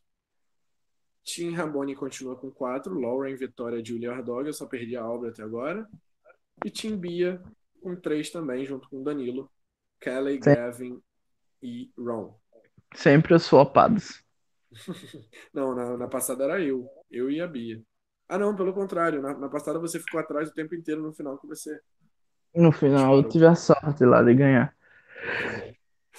[1.26, 5.42] Tim Raboni continua com quatro, Lauren, Vitória, Julia Ardog, eu só perdi a Albra até
[5.42, 5.84] agora.
[6.64, 7.42] E Tim Bia
[7.82, 9.50] com três também, junto com Danilo,
[10.00, 10.54] Kelly, Sim.
[10.54, 11.02] Gavin
[11.60, 12.38] e Ron.
[12.94, 14.22] Sempre os flopados.
[15.52, 17.82] Não, na, na passada era eu, eu e a Bia.
[18.28, 21.38] Ah não, pelo contrário, na, na passada você ficou atrás o tempo inteiro no final
[21.38, 21.78] que você...
[22.54, 24.74] No final, eu tive a sorte lá de ganhar.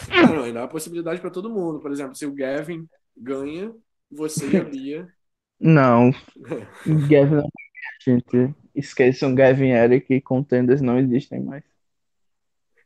[0.10, 1.80] Ah, não, ainda há possibilidade para todo mundo.
[1.80, 2.88] Por exemplo, se o Gavin
[3.18, 3.76] ganha,
[4.10, 5.14] você e a Bia.
[5.60, 6.12] Não,
[7.10, 7.50] Gavin não
[8.08, 8.56] gente.
[8.74, 11.64] Esqueçam Gavin Eric e contenders não existem mais.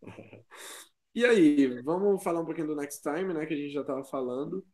[1.14, 3.46] E aí, vamos falar um pouquinho do Next Time, né?
[3.46, 4.66] Que a gente já estava falando.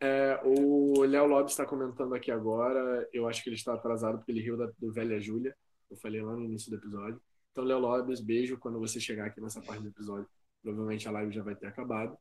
[0.00, 3.08] É, o Léo Lopes está comentando aqui agora.
[3.12, 5.56] Eu acho que ele está atrasado porque ele riu da, do Velha Júlia.
[5.88, 7.22] Eu falei lá no início do episódio.
[7.52, 10.28] Então, Léo Lopes, beijo quando você chegar aqui nessa parte do episódio.
[10.60, 12.18] Provavelmente a live já vai ter acabado.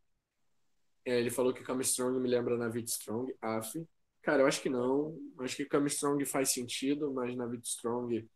[1.06, 3.86] É, ele falou que Come Strong me lembra Navid Strong, AF.
[4.22, 5.18] Cara, eu acho que não.
[5.40, 8.28] Acho que Come Strong faz sentido, mas Navid Strong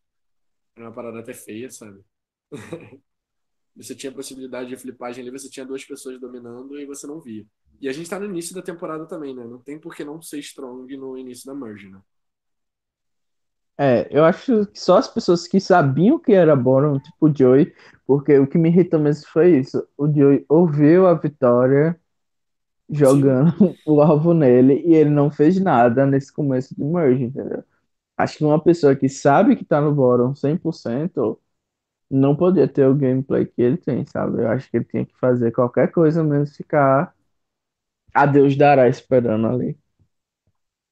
[0.75, 2.01] é uma parada até feia, sabe?
[3.75, 7.45] Você tinha possibilidade de flipagem ali, você tinha duas pessoas dominando e você não via.
[7.79, 9.45] E a gente tá no início da temporada também, né?
[9.45, 12.01] Não tem por que não ser strong no início da merge, né?
[13.77, 17.71] É, eu acho que só as pessoas que sabiam que era Boron, tipo o Joey,
[18.07, 19.87] porque o que me irritou mesmo foi isso.
[19.95, 21.99] O Joey ouviu a vitória
[22.89, 23.53] jogando
[23.85, 27.63] o alvo nele e ele não fez nada nesse começo de merge, entendeu?
[28.17, 31.39] Acho que uma pessoa que sabe que tá no Boron 100%
[32.11, 34.41] não podia ter o gameplay que ele tem, sabe?
[34.43, 37.13] Eu acho que ele tinha que fazer qualquer coisa menos ficar
[38.13, 39.77] a Deus dará esperando ali.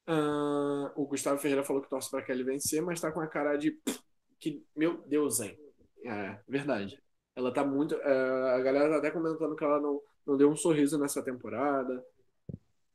[0.06, 3.56] Ah, o Gustavo Ferreira falou que torce pra Kelly vencer, mas tá com a cara
[3.56, 3.78] de
[4.38, 5.58] que, meu Deus, hein?
[6.04, 7.00] É, verdade.
[7.34, 7.94] Ela tá muito.
[7.96, 12.04] é, a galera tá até comentando que ela não, não deu um sorriso nessa temporada.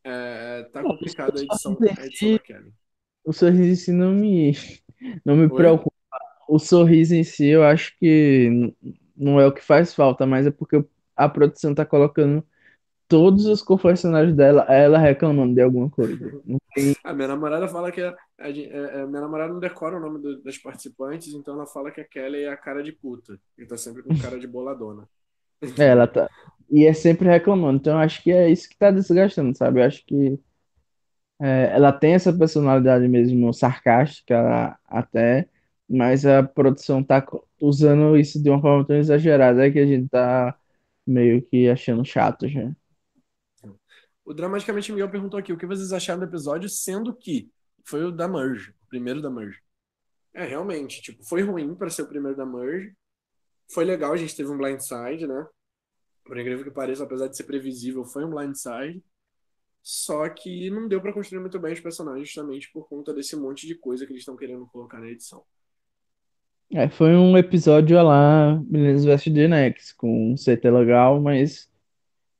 [0.04, 2.74] É, tá complicada a edição, a edição da Kelly.
[3.26, 4.54] O sorriso em si não me,
[5.26, 5.52] não me Oi?
[5.52, 5.92] preocupa.
[6.50, 8.74] O sorriso em si eu acho que
[9.16, 10.84] não é o que faz falta, mas é porque
[11.16, 12.46] a produção tá colocando
[13.08, 16.32] todos os confessionários dela, ela reclamando de alguma coisa.
[17.04, 20.20] A minha namorada fala que a, a, é, é, minha namorada não decora o nome
[20.22, 23.40] do- das participantes, então ela fala que a Kelly é a cara de puta.
[23.58, 25.08] E tá sempre com cara de boladona.
[25.78, 26.30] é, ela tá.
[26.72, 27.78] E é sempre reclamando.
[27.78, 29.82] Então acho que é isso que tá desgastando, sabe?
[29.82, 30.40] Eu acho que
[31.40, 35.50] é, ela tem essa personalidade mesmo sarcástica até,
[35.90, 37.26] mas a produção tá
[37.60, 40.58] usando isso de uma forma tão exagerada que a gente tá
[41.06, 42.72] meio que achando chato já.
[44.24, 47.52] O Dramaticamente Miguel perguntou aqui o que vocês acharam do episódio, sendo que
[47.84, 49.60] foi o da Merge, o primeiro da Merge.
[50.34, 52.94] É, realmente, tipo, foi ruim para ser o primeiro da Merge.
[53.74, 55.46] Foi legal, a gente teve um blindside, né?
[56.24, 59.04] Por incrível que pareça, apesar de ser previsível, foi um blindside.
[59.84, 63.66] Só que não deu para construir muito bem os personagens, justamente por conta desse monte
[63.66, 65.44] de coisa que eles estão querendo colocar na edição.
[66.74, 71.70] É, foi um episódio lá, Meninas vs The Next, com um CT legal, mas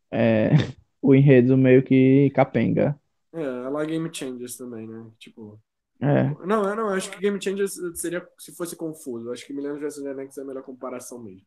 [0.10, 0.52] é,
[1.02, 2.98] o enredo meio que capenga.
[3.34, 5.06] É, ela Game Changers também, né?
[5.18, 5.60] Tipo,
[6.00, 9.32] É, Não, eu não acho que Game Changers seria se fosse confuso.
[9.32, 10.02] Acho que Millennium vs.
[10.02, 11.46] The Next é a melhor comparação mesmo.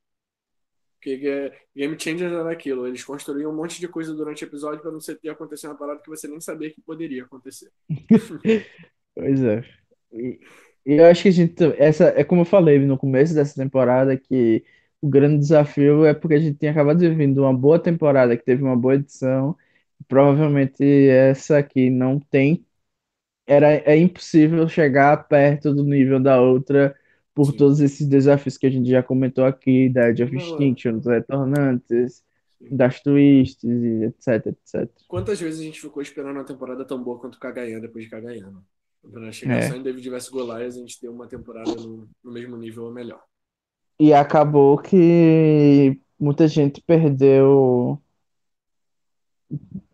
[1.04, 4.90] Porque Game Changers era aquilo, eles construíam um monte de coisa durante o episódio pra
[4.90, 7.70] não ser ter acontecer uma parada que você nem sabia que poderia acontecer.
[9.14, 9.62] pois é.
[10.10, 10.40] E,
[10.86, 14.64] eu acho que a gente, essa, é como eu falei no começo dessa temporada, que
[15.02, 17.06] o grande desafio é porque a gente tinha acabado de
[17.38, 19.54] uma boa temporada, que teve uma boa edição,
[20.08, 22.64] provavelmente essa aqui não tem,
[23.46, 26.96] era, é impossível chegar perto do nível da outra,
[27.34, 27.56] por Sim.
[27.56, 30.38] todos esses desafios que a gente já comentou aqui, da Edge of é.
[30.38, 32.22] Extinction, dos Retornantes,
[32.58, 32.76] Sim.
[32.76, 34.90] das twists, e etc, etc.
[35.08, 38.50] Quantas vezes a gente ficou esperando uma temporada tão boa quanto Kagayan depois de Kagayan?
[38.50, 38.60] né?
[39.12, 39.68] Pra chegar É.
[39.68, 42.92] só em David vs Goliath, a gente ter uma temporada no, no mesmo nível ou
[42.92, 43.22] melhor.
[44.00, 48.00] E acabou que muita gente perdeu.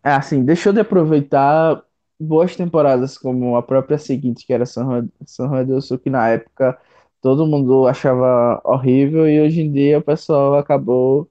[0.03, 1.82] É, Assim, deixou de aproveitar
[2.18, 6.11] boas temporadas, como a própria seguinte, que era San Juan, San Juan del Sur, que
[6.11, 6.78] na época
[7.20, 11.30] todo mundo achava horrível, e hoje em dia o pessoal acabou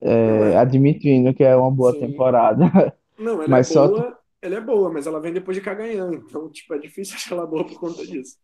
[0.00, 0.58] é, é.
[0.58, 1.96] admitindo que é uma boa Sim.
[1.96, 2.64] temporada.
[3.18, 6.14] Não, ela Mas é só boa, ela é boa, mas ela vem depois de Kagayan,
[6.14, 8.38] então, tipo, é difícil achar ela boa por conta disso.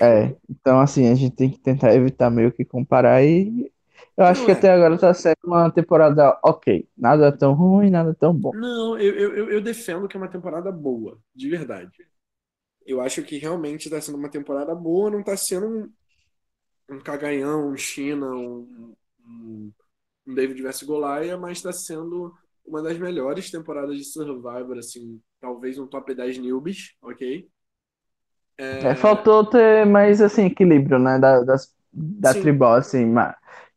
[0.00, 3.72] É, então assim, a gente tem que tentar evitar meio que comparar e
[4.16, 4.52] eu acho Não que é.
[4.52, 6.88] até agora tá sendo uma temporada ok.
[6.96, 8.52] Nada tão ruim, nada tão bom.
[8.52, 11.92] Não, eu, eu, eu- eu defendo que é uma temporada boa, de verdade.
[12.86, 15.92] Eu acho que realmente está sendo uma temporada boa, não está sendo
[16.88, 18.94] um, Cagaião, um China, um,
[19.26, 19.72] um,
[20.26, 22.34] um David vs Goliath, mas está sendo
[22.66, 27.48] uma das melhores temporadas de Survivor, assim, talvez um top 10 newbies, ok?
[28.80, 32.34] É, faltou ter mais assim equilíbrio, né, da, das, da Sim.
[32.34, 33.14] tribal, assim,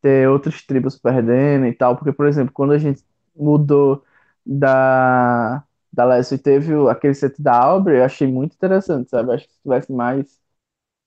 [0.02, 3.04] ter outros tribos perdendo e tal, porque, por exemplo, quando a gente
[3.36, 4.04] mudou
[4.46, 9.34] da, da Leslie e teve aquele set da Aubrey, eu achei muito interessante, sabe?
[9.34, 10.41] Acho que se tivesse mais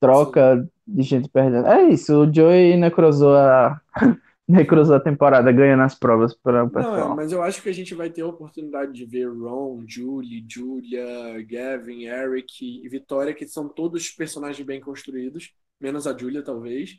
[0.05, 1.67] troca de gente perdendo.
[1.67, 3.81] É isso, o Joey necrosou a,
[4.49, 7.09] necrosou a temporada, ganhando as provas para o Não, é, pessoal.
[7.09, 11.05] mas eu acho que a gente vai ter a oportunidade de ver Ron, Julie, Julia,
[11.49, 16.99] Gavin, Eric e Vitória, que são todos personagens bem construídos, menos a Julia, talvez,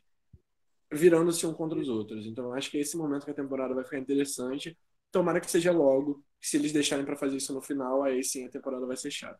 [0.91, 2.26] virando-se um contra os outros.
[2.26, 4.78] Então, eu acho que é esse momento que a temporada vai ficar interessante.
[5.12, 6.24] Tomara que seja logo.
[6.41, 9.39] Se eles deixarem para fazer isso no final, aí sim a temporada vai ser chata.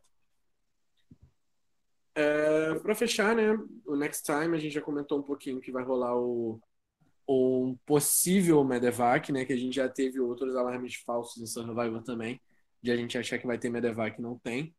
[2.16, 3.58] É, para fechar, né?
[3.86, 6.60] O Next Time a gente já comentou um pouquinho que vai rolar o
[7.28, 9.46] um possível Medevac, né?
[9.46, 12.40] Que a gente já teve outros alarmes falsos em Survivor também,
[12.82, 14.74] de a gente achar que vai ter Medevac não tem.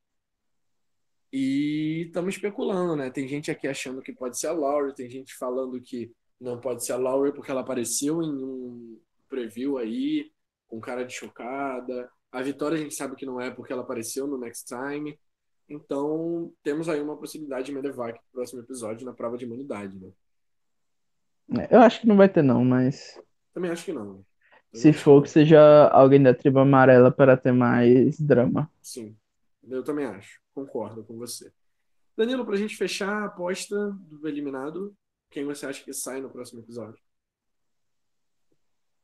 [1.33, 3.11] E estamos especulando, né?
[3.11, 6.11] Tem gente aqui achando que pode ser a Laurie, tem gente falando que
[6.41, 10.31] não pode ser a Laurie porque ela apareceu em um preview aí,
[10.69, 12.09] com cara de chocada.
[12.31, 15.19] A Vitória a gente sabe que não é porque ela apareceu no Next Time.
[15.69, 21.69] Então, temos aí uma possibilidade de Medevac no próximo episódio, na prova de imunidade, né?
[21.71, 23.21] Eu acho que não vai ter não, mas
[23.53, 24.05] Também acho que não.
[24.15, 24.25] Também
[24.73, 28.71] se for que seja alguém da tribo amarela para ter mais drama.
[28.83, 29.17] Sim,
[29.69, 30.41] eu também acho.
[30.55, 31.53] Concordo com você.
[32.17, 34.97] Danilo, pra gente fechar a aposta do eliminado,
[35.31, 36.99] quem você acha que sai no próximo episódio?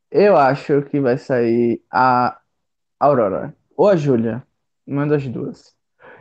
[0.09, 2.39] Eu acho que vai sair a
[2.99, 4.45] Aurora ou a Júlia,
[4.85, 5.75] uma das duas.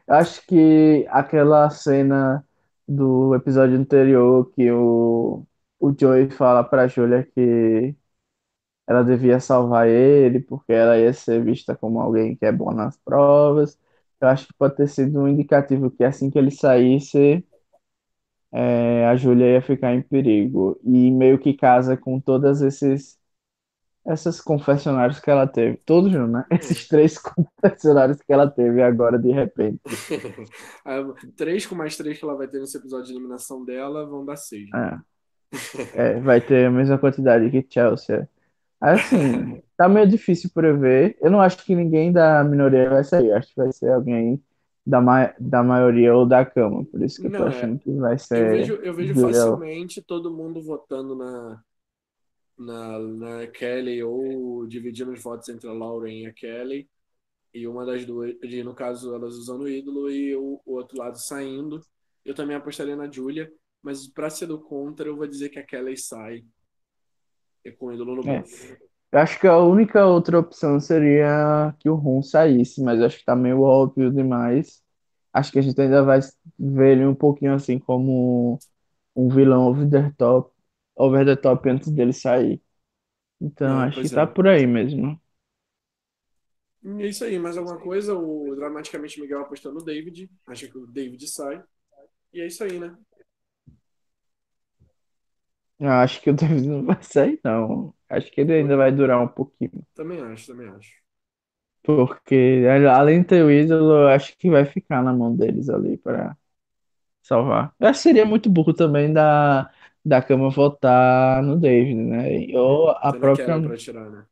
[0.09, 2.45] Acho que aquela cena
[2.87, 5.47] do episódio anterior que o,
[5.81, 7.95] o Joey fala pra Júlia que
[8.87, 12.97] ela devia salvar ele porque ela ia ser vista como alguém que é bom nas
[12.99, 13.79] provas.
[14.21, 17.45] Eu acho que pode ter sido um indicativo que assim que ele saísse,
[18.53, 20.79] é, a Júlia ia ficar em perigo.
[20.85, 23.19] E meio que casa com todas esses
[24.05, 25.77] essas confessionários que ela teve.
[25.87, 26.45] Todos não, né?
[26.51, 27.17] Esses três
[27.63, 29.81] confessionários que ela teve agora de repente.
[31.37, 34.37] Três com mais três que ela vai ter nesse episódio de eliminação dela vão dar
[34.37, 34.69] seis.
[34.73, 35.01] né?
[35.01, 35.13] É.
[35.95, 38.29] É, vai ter a mesma quantidade que Chelsea.
[38.81, 41.17] Assim, tá meio difícil prever.
[41.21, 43.33] Eu não acho que ninguém da minoria vai sair.
[43.33, 44.43] Acho que vai ser alguém
[44.85, 46.85] da, ma da maioria ou da cama.
[46.87, 47.49] Por isso que eu tô Não, é.
[47.51, 51.63] achando que vai Eu ser vejo, eu vejo facilmente todo mundo votando na,
[52.59, 56.89] na, na Kelly ou dividindo os votos entre a Lauren e a Kelly.
[57.55, 60.99] E uma das duas, e no caso, elas usando o ídolo e o, o outro
[60.99, 61.81] lado saindo.
[62.25, 65.67] Eu também apostaria na Julia, mas pra ser do contra, eu vou dizer que a
[65.67, 66.45] Kelly sai
[67.65, 68.39] e com o ídolo no É.
[68.41, 68.77] bolso.
[69.13, 73.25] Eu acho que a única outra opção seria que o Ron saísse, mas acho que
[73.25, 74.83] tá meio óbvio demais.
[75.33, 76.21] Acho que a gente ainda vai
[76.59, 78.59] ver ele um pouquinho assim como
[79.17, 80.52] um vilão over the top,
[80.97, 82.63] over the top antes dele sair.
[83.41, 84.27] Então Não, acho que tá é.
[84.27, 85.21] por aí mesmo.
[86.99, 88.15] É isso aí, mais alguma coisa?
[88.15, 90.29] O Dramaticamente Miguel apostou no David.
[90.47, 91.63] Acha que o David sai.
[92.33, 92.97] E é isso aí, né?
[95.79, 97.95] Eu acho que o David não vai sair, não.
[98.09, 99.85] Acho que ele ainda vai durar um pouquinho.
[99.95, 101.03] Também acho, também acho.
[101.83, 102.65] Porque
[102.95, 106.37] além de ter o ídolo, eu acho que vai ficar na mão deles ali para
[107.23, 107.75] salvar.
[107.81, 109.71] Eu acho que seria muito burro também da,
[110.05, 112.29] da cama votar no David, né?
[112.59, 113.47] Ou a Tendo a própria.
[113.47, 114.27] Kelly pra tirar, né?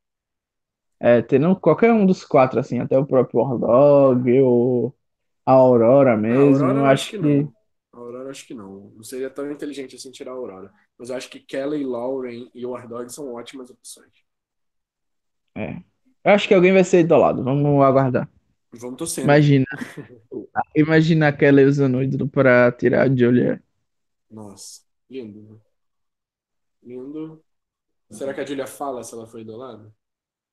[0.98, 4.94] É, tendo qualquer um dos quatro, assim, até o próprio Ordog ou
[5.46, 6.66] a Aurora Ah, a mesmo.
[6.68, 7.18] Aurora Eu acho que que.
[7.18, 7.54] não.
[7.92, 8.90] A Aurora acho que não.
[8.96, 10.72] Não seria tão inteligente assim tirar a Aurora.
[10.98, 14.12] Mas eu acho que Kelly, Lauren e War Dog são ótimas opções.
[15.56, 15.76] É.
[16.24, 17.42] Eu acho que alguém vai ser idolado.
[17.42, 18.28] Vamos aguardar.
[18.72, 19.36] Vamos torcendo.
[19.36, 19.66] Imagina.
[20.76, 23.62] Imagina a Kelly usando o ídolo pra tirar a Julia.
[24.30, 25.42] Nossa, lindo.
[25.42, 25.58] né?
[26.82, 27.44] Lindo.
[28.10, 29.92] Será que a Julia fala se ela foi idolada?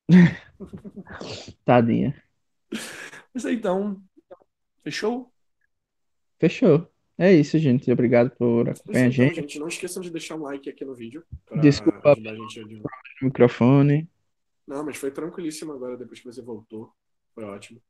[1.64, 2.22] Tadinha.
[3.32, 4.02] Mas aí, então,
[4.82, 5.32] fechou?
[6.38, 6.88] Fechou.
[7.16, 7.90] É isso, gente.
[7.90, 9.34] Obrigado por acompanhar a então, gente.
[9.36, 9.58] gente.
[9.58, 11.24] Não esqueçam de deixar um like aqui no vídeo
[11.60, 12.12] Desculpa.
[12.12, 13.24] ajudar a gente a.
[13.24, 14.08] Microfone.
[14.66, 16.92] Não, mas foi tranquilíssimo agora depois que você voltou.
[17.34, 17.82] Foi ótimo.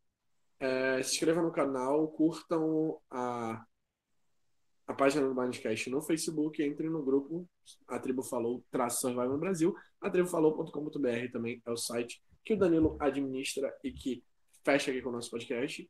[0.60, 3.64] É, se inscrevam no canal, curtam a,
[4.88, 7.48] a página do Blindcast no Facebook, entrem no grupo
[7.86, 9.74] A Tribo Falou, traço Survival no Brasil.
[10.00, 14.24] A tribofalou.com.br também é o site que o Danilo administra e que
[14.64, 15.88] fecha aqui com o nosso podcast.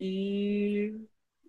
[0.00, 0.92] E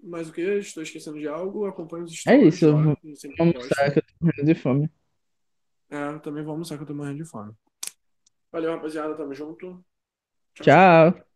[0.03, 0.41] mais o que?
[0.41, 1.65] Estou esquecendo de algo.
[1.65, 2.97] Acompanhe os É stories isso, vamos-
[3.37, 4.89] Vamos mostrar que eu tô morrendo de fome.
[5.89, 7.53] É, também vou almoçar que eu tô morrendo de fome.
[8.51, 9.15] Valeu, rapaziada.
[9.15, 9.83] Tamo junto.
[10.53, 11.34] Tchau.